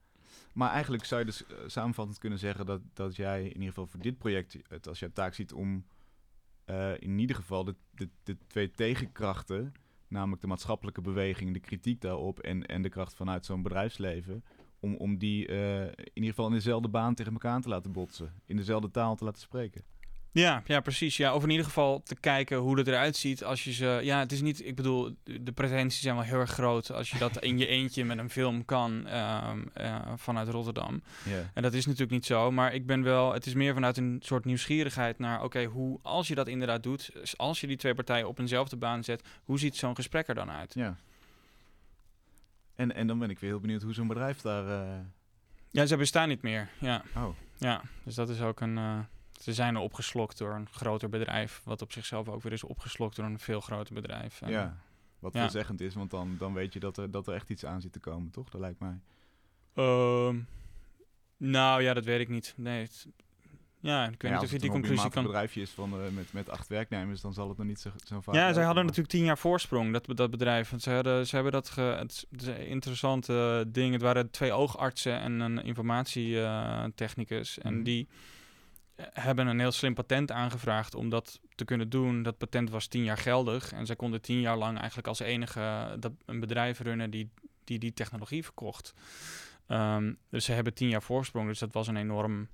[0.53, 3.87] Maar eigenlijk zou je dus eh, samenvattend kunnen zeggen dat, dat jij in ieder geval
[3.87, 5.85] voor dit project het als jouw taak ziet om
[6.65, 9.73] eh, in ieder geval de, de, de twee tegenkrachten,
[10.07, 14.43] namelijk de maatschappelijke beweging, de kritiek daarop en, en de kracht vanuit zo'n bedrijfsleven,
[14.81, 18.33] om, om die eh, in ieder geval in dezelfde baan tegen elkaar te laten botsen,
[18.45, 19.83] in dezelfde taal te laten spreken.
[20.33, 21.17] Ja, ja, precies.
[21.17, 23.99] Ja, of in ieder geval te kijken hoe het eruit ziet als je ze...
[24.03, 24.65] Ja, het is niet...
[24.65, 28.05] Ik bedoel, de pretenties zijn wel heel erg groot als je dat in je eentje
[28.05, 31.01] met een film kan ehm, eh, vanuit Rotterdam.
[31.23, 31.51] Ja.
[31.53, 33.33] En dat is natuurlijk niet zo, maar ik ben wel...
[33.33, 35.43] Het is meer vanuit een soort nieuwsgierigheid naar...
[35.43, 39.03] Oké, hoe als je dat inderdaad doet, als je die twee partijen op eenzelfde baan
[39.03, 40.73] zet, hoe ziet zo'n gesprek er dan uit?
[40.73, 40.97] ja.
[42.81, 44.67] En, en dan ben ik weer heel benieuwd hoe zo'n bedrijf daar...
[44.83, 44.99] eh,
[45.69, 46.69] Ja, ze bestaan niet meer.
[46.79, 47.81] Ja, Oh, ja.
[48.03, 48.77] Dus dat is ook een...
[48.77, 48.99] eh,
[49.41, 53.15] ze zijn er opgeslokt door een groter bedrijf, wat op zichzelf ook weer is opgeslokt
[53.15, 54.41] door een veel groter bedrijf.
[54.41, 54.77] En, ja.
[55.19, 55.39] Wat ja.
[55.41, 57.91] veelzeggend is, want dan, dan weet je dat er, dat er echt iets aan zit
[57.93, 58.49] te komen, toch?
[58.49, 58.99] Dat lijkt mij.
[59.73, 60.39] Ehm,
[61.37, 62.53] nou ja, dat weet ik niet.
[62.57, 63.07] Nee, het-
[63.81, 65.23] ja, ik weet Ja, niet als of je het die een conclusie kan...
[65.23, 68.21] bedrijfje is van, eh, met, met acht werknemers, dan zal het nog niet zo, zo
[68.21, 70.69] vaak Ja, zij hadden maar- natuurlijk tien jaar voorsprong, dat, dat bedrijf.
[70.69, 71.69] Want ze, hadden, ze hebben dat...
[71.69, 73.93] Ge, het, het een interessante ding.
[73.93, 77.59] Het waren twee oogartsen en een informatietechnicus.
[77.59, 77.83] en Mhm.
[77.83, 78.07] die
[79.13, 82.23] hebben een heel slim patent aangevraagd om dat te kunnen doen.
[82.23, 83.71] Dat patent was tien jaar geldig.
[83.71, 87.29] En zij konden tien jaar lang eigenlijk als enige dat, een bedrijf runnen die
[87.63, 88.93] die, die technologie verkocht.
[89.67, 92.47] Ehm, dus ze hebben tien jaar voorsprong, dus dat was een enorm...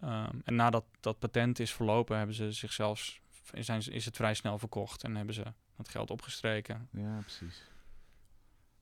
[0.00, 3.20] ehm, en nadat dat patent is verlopen, hebben ze zichzelf,
[3.52, 5.44] zijn, is het vrij snel verkocht en hebben ze
[5.76, 6.88] dat geld opgestreken.
[6.92, 7.64] Ja, precies.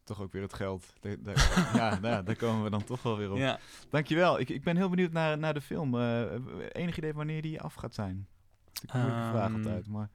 [0.04, 0.92] Toch ook weer het geld.
[1.00, 1.32] Da-
[1.80, 3.36] ja, nou, daar komen we dan toch wel weer op.
[3.38, 3.58] Ja.
[3.90, 4.40] Dankjewel.
[4.40, 5.94] Ik, ik ben heel benieuwd naar, naar de film.
[6.00, 6.24] Eh,
[6.72, 8.26] enig idee wanneer die af gaat zijn?
[8.72, 10.08] Is een moeilijke vraag Ehm, altijd, maar...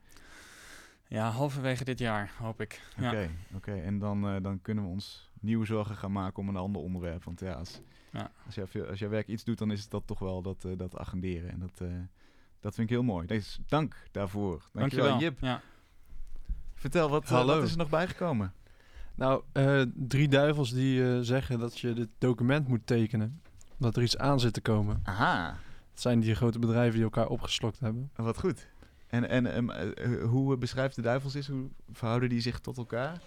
[1.08, 2.82] ja, halverwege dit jaar, hoop ik.
[2.98, 3.30] Oké, Ja.
[3.56, 3.74] oké.
[3.82, 7.24] En dan, eh, dan kunnen we ons nieuwe zorgen gaan maken om een ander onderwerp.
[7.24, 7.82] Want ja, als,
[8.12, 8.32] Ja.
[8.46, 10.64] als, jij, veel- als jij werk iets doet, dan is het dat toch wel dat,
[10.66, 11.50] eh, dat agenderen.
[11.52, 11.88] En dat, eh,
[12.60, 13.28] dat vind ik heel mooi.
[13.28, 14.70] Dus dank daarvoor.
[14.74, 15.20] Dankjewel, Dankjewel.
[15.32, 15.38] Jip.
[15.42, 15.62] Ja.
[16.76, 17.56] Vertel, wat, eh, Hallo.
[17.56, 18.54] wat is er nog bijgekomen?
[19.16, 23.42] Nou, eh, drie duivels die eh, zeggen dat je dit document moet tekenen.
[23.78, 25.00] Dat er iets aan zit te komen.
[25.04, 25.58] Aha,
[25.92, 28.12] Dat zijn die grote bedrijven die elkaar opgeslokt hebben.
[28.16, 28.68] wat goed.
[29.08, 31.48] En, en hoe beschrijft de duivels is?
[31.48, 33.22] Hoe verhouden die zich tot elkaar?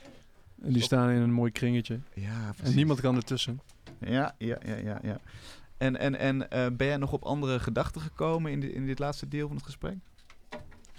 [0.62, 2.01] En die staan in een mooi kringetje.
[2.14, 2.70] Ja, precies.
[2.70, 3.61] En niemand kan ertussen.
[4.07, 4.98] Ja, ja, ja, ja.
[5.03, 5.18] ja.
[5.76, 8.98] En, en, en eh, ben jij nog op andere gedachten gekomen in, di- in dit
[8.98, 9.96] laatste deel van het gesprek?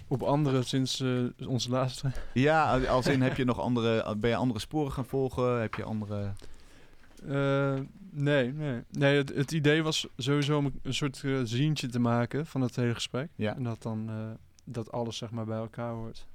[0.08, 2.10] Op andere sinds eh, onze laatste.
[2.34, 5.60] Ja, als in heb je nog andere, ben je andere sporen gaan volgen?
[5.60, 6.32] Heb je andere...
[7.28, 7.74] Eh,
[8.10, 8.82] nee, nee.
[8.90, 12.76] nee het, het idee was sowieso om een soort eh, zientje te maken van het
[12.76, 13.28] hele gesprek.
[13.34, 13.54] Ja.
[13.56, 14.10] En dat dan
[14.64, 16.26] dat alles zeg maar bij elkaar hoort.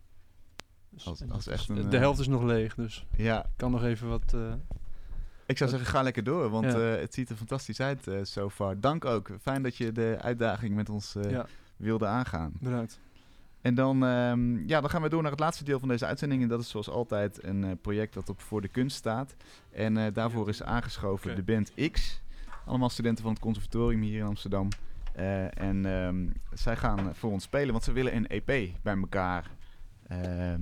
[0.89, 3.84] Dus, Als- als echt een, de helft is nog leeg, dus Ja, ik kan nog
[3.84, 4.36] even wat...
[5.50, 6.93] ik zou zeggen, ga lekker door, want Ja.
[6.93, 8.80] eh, het ziet er fantastisch uit eh so far.
[8.80, 9.30] Dank ook.
[9.41, 11.45] Fijn dat je de uitdaging met ons eh, ja,
[11.78, 12.52] wilde aangaan.
[12.60, 13.00] bedankt.
[13.62, 16.41] En dan, ehm, ja, dan gaan we door naar het laatste deel van deze uitzending.
[16.41, 19.36] En dat is zoals altijd een project dat op Voor de Kunst staat.
[19.72, 22.22] En daarvoor is aangeschoven de band X.
[22.66, 24.68] Allemaal studenten van het conservatorium hier in Amsterdam.
[25.54, 29.50] En ehm, zij gaan voor ons spelen, want ze willen een EP bij elkaar
[30.08, 30.62] ehm,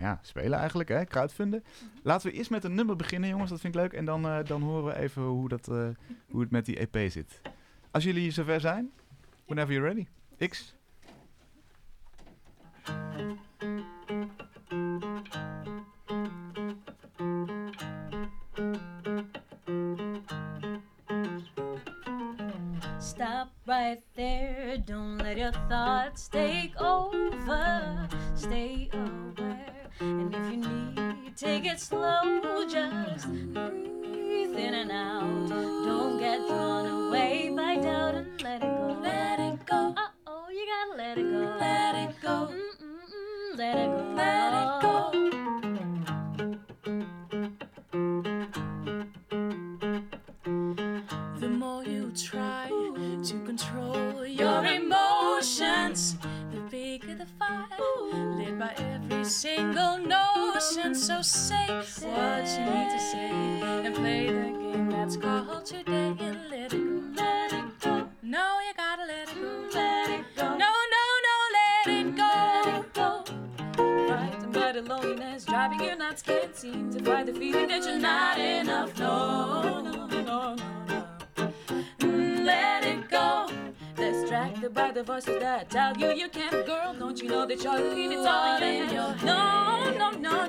[0.00, 1.04] ja, spelen eigenlijk, hè?
[1.04, 1.64] Kruidvinden.
[2.02, 3.50] Laten we eerst met een nummer beginnen, jongens.
[3.50, 3.92] Dat vind ik leuk.
[3.92, 5.88] En dan, eh, dan horen we even hoe, dat, eh,
[6.30, 7.40] hoe het met die EP zit.
[7.90, 8.90] Als jullie zover zijn,
[9.46, 10.06] whenever you're ready.
[10.48, 10.74] X.
[22.98, 28.08] Stop right there, don't let your thoughts take over.
[28.34, 29.19] Stay aware,
[31.40, 32.66] take it slow.
[32.68, 35.48] Just breathe in and out.
[35.48, 38.79] Don't get drawn away by doubt and let it go.
[85.10, 86.94] Voices that tell you you can't, girl.
[86.96, 87.74] Don't you know that you're?
[87.76, 89.26] It's all in your head.
[89.26, 90.46] No, no, no,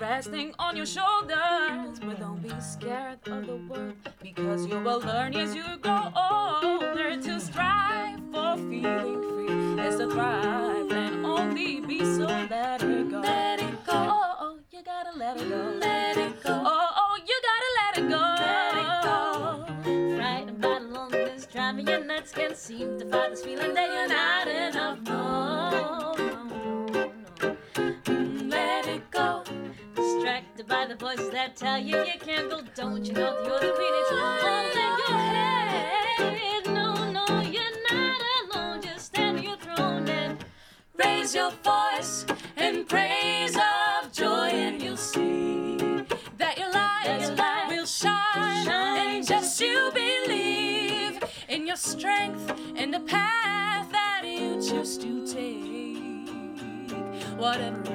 [0.00, 2.00] resting on your shoulders.
[2.00, 7.20] But don't be scared of the world because you will learn as you grow older
[7.20, 9.80] to strive for feeling free.
[9.80, 12.46] As to thrive and only be so
[31.58, 32.60] the voices that tell you you can't go.
[32.74, 33.94] Don't you know you're the queen?
[33.94, 36.66] It's all in your head.
[36.66, 38.22] No, no, you're not
[38.54, 38.82] alone.
[38.82, 40.44] Just stand on your throne and
[40.96, 42.26] Raise your voice
[42.56, 45.76] in praise of joy, and you'll see
[46.36, 48.64] that your light, That your light will shine.
[48.66, 49.16] shine.
[49.16, 56.28] And just you believe in your strength and the path that you choose to take,
[57.38, 57.89] whatever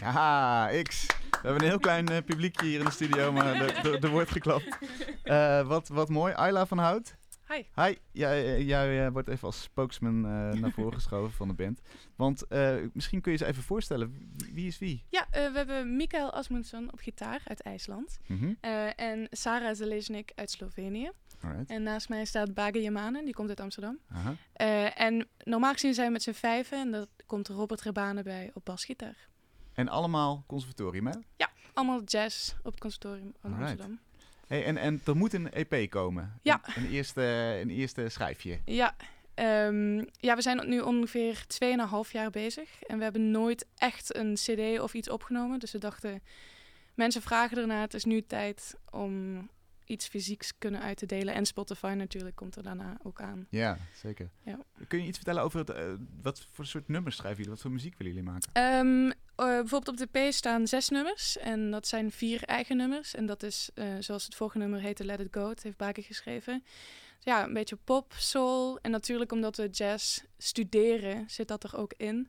[0.00, 1.06] Ja, X.
[1.06, 4.78] We hebben een heel klein eh, publiekje hier in de studio, maar er, wordt geklapt.
[5.22, 6.34] Eh, wat, wat mooi.
[6.34, 7.18] Ayla van Hout.
[7.48, 7.62] Hi.
[7.74, 10.20] Hi, jij, eh, jij wordt even als spokesman
[10.60, 11.80] naar voren geschoven van de band.
[12.16, 12.44] Want
[12.92, 14.32] misschien kun je ze even voorstellen.
[14.52, 15.04] Wie, is wie?
[15.08, 18.18] Ja, we hebben Mikael Asmundsson op gitaar uit IJsland.
[18.26, 18.52] Mhm.
[18.96, 21.10] En Sarah Zeleznik uit Slovenië.
[21.40, 21.70] Alright.
[21.70, 23.98] En naast mij staat Bage Yamane, die komt uit Amsterdam.
[24.94, 26.78] En normaal gezien zijn we met z'n vijven.
[26.78, 29.28] En daar komt Robert Rebane bij op basgitaar.
[29.72, 31.12] En allemaal conservatorium, hè?
[31.80, 33.70] Allemaal jazz op het conservatorium van Alright.
[33.70, 33.98] Amsterdam.
[34.46, 36.38] Hey, en, en er moet een EP komen.
[36.42, 36.60] Ja.
[36.64, 37.22] Een, een eerste,
[37.62, 38.60] een eerste schrijfje.
[38.64, 38.94] Ja,
[39.34, 41.44] ehm, ja, we zijn nu ongeveer
[42.06, 42.82] 2,5 jaar bezig.
[42.82, 45.58] En we hebben nooit echt een cd of iets opgenomen.
[45.58, 46.22] Dus we dachten,
[46.94, 47.80] mensen vragen ernaar.
[47.80, 49.48] Het is nu tijd om
[49.84, 51.34] iets fysieks kunnen uit te delen.
[51.34, 53.46] En Spotify natuurlijk komt er daarna ook aan.
[53.50, 54.30] Ja, zeker.
[54.44, 54.58] Ja.
[54.88, 55.84] Kun je iets vertellen over het, eh,
[56.22, 57.52] wat voor soort nummers schrijven jullie?
[57.52, 58.52] Wat voor muziek willen jullie maken?
[58.52, 59.10] Ehm,
[59.40, 61.38] eh, bijvoorbeeld op de P staan zes nummers.
[61.38, 63.14] En dat zijn vier eigen nummers.
[63.14, 65.48] En dat is, eh, zoals het vorige nummer heette, Let It Go.
[65.48, 66.62] Het heeft Baker geschreven.
[67.14, 68.78] Dus ja, een beetje pop, soul.
[68.82, 72.28] En natuurlijk omdat we jazz studeren, zit dat er ook in.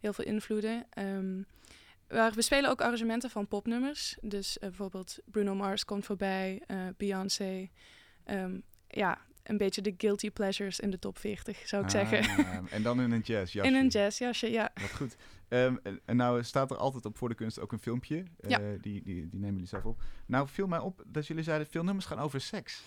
[0.00, 0.86] Heel veel invloeden.
[0.90, 1.36] Ehm,
[2.08, 4.16] maar we spelen ook arrangementen van popnummers.
[4.20, 6.62] Dus eh, bijvoorbeeld Bruno Mars komt voorbij,
[6.96, 7.68] Beyoncé.
[8.24, 8.58] Ehm,
[8.88, 12.44] ja, een beetje de guilty pleasures in de top 40, zou ik zeggen.
[12.44, 13.68] Ah, en dan in een jazzjasje.
[13.68, 14.70] In een jazzjasje, ja.
[14.74, 15.16] Wat goed.
[15.52, 18.16] Ehm, en, nou staat er altijd op Voor de Kunst ook een filmpje.
[18.40, 18.58] Eh, Ja.
[18.58, 20.02] die, die, die nemen jullie zelf op.
[20.26, 22.82] Nou viel mij op dat jullie zeiden veel nummers gaan over seks.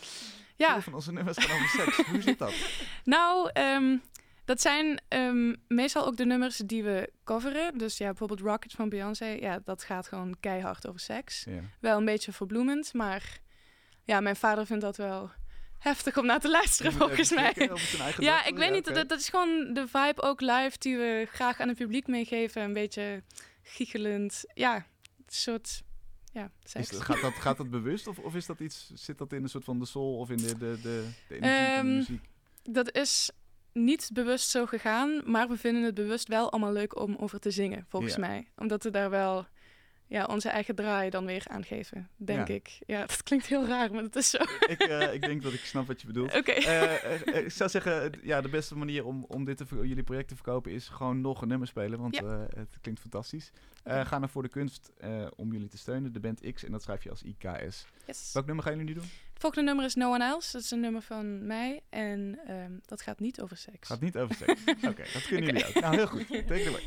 [0.56, 2.08] Ja, Veel van onze nummers gaan over seks.
[2.10, 2.54] Hoe zit dat?
[3.04, 3.98] Nou, ehm,
[4.46, 7.78] dat zijn ehm, meestal ook de nummers die we coveren.
[7.78, 9.26] Dus ja, bijvoorbeeld Rocket van Beyoncé.
[9.26, 11.44] Ja, dat gaat gewoon keihard over seks.
[11.44, 11.60] Ja.
[11.80, 13.40] Wel een beetje verbloemend, maar
[14.04, 15.32] ja, mijn vader vindt dat wel
[15.78, 17.54] heftig om naar te luisteren, volgens mij.
[18.20, 21.60] Ja, ik weet niet, dat, dat is gewoon de vibe ook live die we graag
[21.60, 22.62] aan het publiek meegeven.
[22.62, 23.24] Een beetje
[23.62, 24.44] giechelend.
[24.54, 24.84] Ja, een
[25.28, 25.82] soort,
[26.32, 26.52] ja.
[26.74, 29.50] Is, gaat, dat, gaat dat bewust of, of is dat iets, zit dat in een
[29.50, 32.30] soort van de soul of in de, de, de, de energie van de Ehm, muziek?
[32.64, 33.30] Dat is
[33.74, 37.52] niet bewust zo gegaan, maar we vinden het bewust wel allemaal leuk om over te
[37.52, 38.20] zingen, volgens Ja.
[38.20, 38.48] mij.
[38.56, 39.48] Omdat we daar wel
[40.08, 42.54] ja, onze eigen draai dan weer aan geven, denk Ja.
[42.54, 42.80] ik.
[42.86, 44.38] Ja, dat klinkt heel raar, maar dat is zo.
[44.38, 44.66] Oké.
[44.72, 46.32] Ik, eh, ik denk dat ik snap wat je bedoelt.
[46.32, 46.48] Eh,
[46.84, 50.28] eh, eh, ik zou zeggen, ja, de beste manier om, om dit te, jullie project
[50.28, 52.48] te verkopen is gewoon nog een nummer spelen, want Ja.
[52.56, 53.52] het klinkt fantastisch.
[53.84, 54.92] Ga naar Voor de Kunst
[55.36, 57.86] om jullie te steunen, de band X, en dat schrijf je als IKS.
[58.08, 58.30] yes.
[58.34, 59.10] Welk nummer gaan jullie nu doen?
[59.34, 60.52] Het volgende nummer is No One Else.
[60.52, 63.88] Dat is een nummer van mij en ehm, dat gaat niet over seks.
[63.88, 64.62] Gaat niet over seks.
[64.90, 65.74] Oké, dat kunnen jullie ook.
[65.74, 66.28] Nou, heel goed.
[66.28, 66.82] Take it away.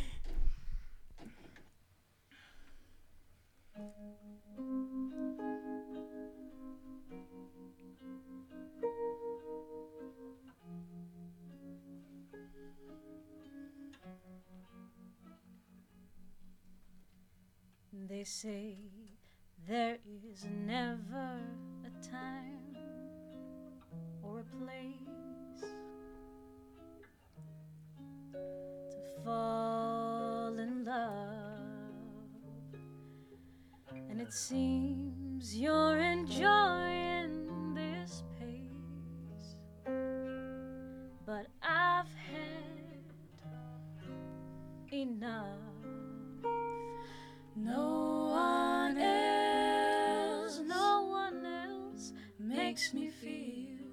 [18.09, 18.77] They say
[19.69, 19.99] there
[20.33, 21.41] is never
[21.85, 22.75] a time
[24.23, 25.63] or a place
[28.33, 31.61] to fall in love,
[34.09, 39.57] and it seems you're enjoying this pace,
[41.27, 43.05] but I've had
[44.95, 45.59] enough.
[47.61, 47.98] No
[52.79, 53.89] makes me feel.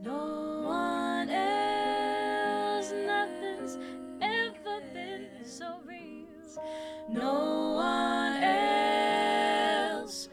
[0.00, 3.76] No one else, Nothing's
[4.20, 6.28] ever been so real.
[7.10, 10.28] no one else.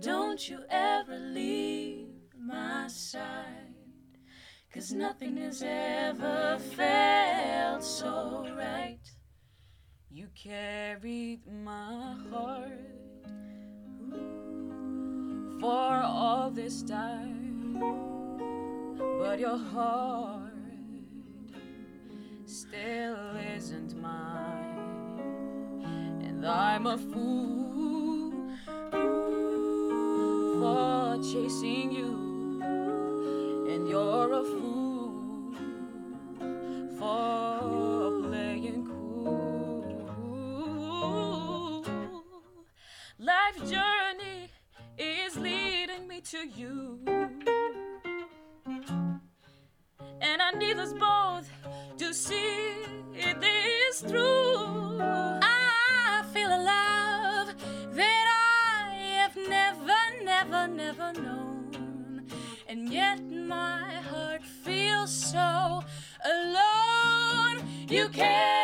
[0.00, 3.74] Don't you ever leave my side.
[4.72, 9.06] Cause nothing has ever felt so right.
[10.10, 12.94] You carried my heart
[15.64, 17.80] for all this time,
[19.18, 20.52] but your heart
[22.44, 23.16] still
[23.56, 25.06] isn't mine,
[26.22, 28.32] and I'm a fool
[30.60, 32.12] for chasing you,
[33.66, 34.73] and you're a fool
[46.24, 46.98] to you.
[50.20, 51.50] And I need us both
[51.98, 52.72] to see
[53.12, 54.98] this through.
[55.00, 57.54] I feel a love
[57.94, 58.26] that
[58.88, 62.26] I have never, never, never known.
[62.68, 65.82] And yet my heart feels so
[66.24, 67.62] alone.
[67.90, 68.63] You carried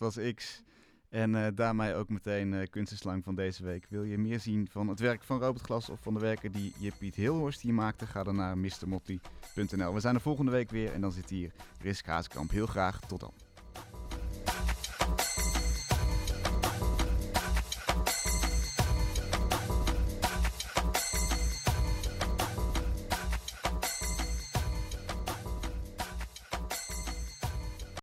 [0.00, 0.62] was X.
[1.08, 3.86] En eh, daarmee ook meteen eh kunstenslang van deze week.
[3.88, 6.72] Wil je meer zien van het werk van Robert Glas of van de werken die
[6.78, 8.06] je Piet Hilhorst hier maakte?
[8.06, 9.94] Ga dan naar mrmotti.nl.
[9.94, 12.50] We zijn er volgende week weer en dan zit hier Risk Haaskamp.
[12.50, 13.49] Heel graag, tot dan.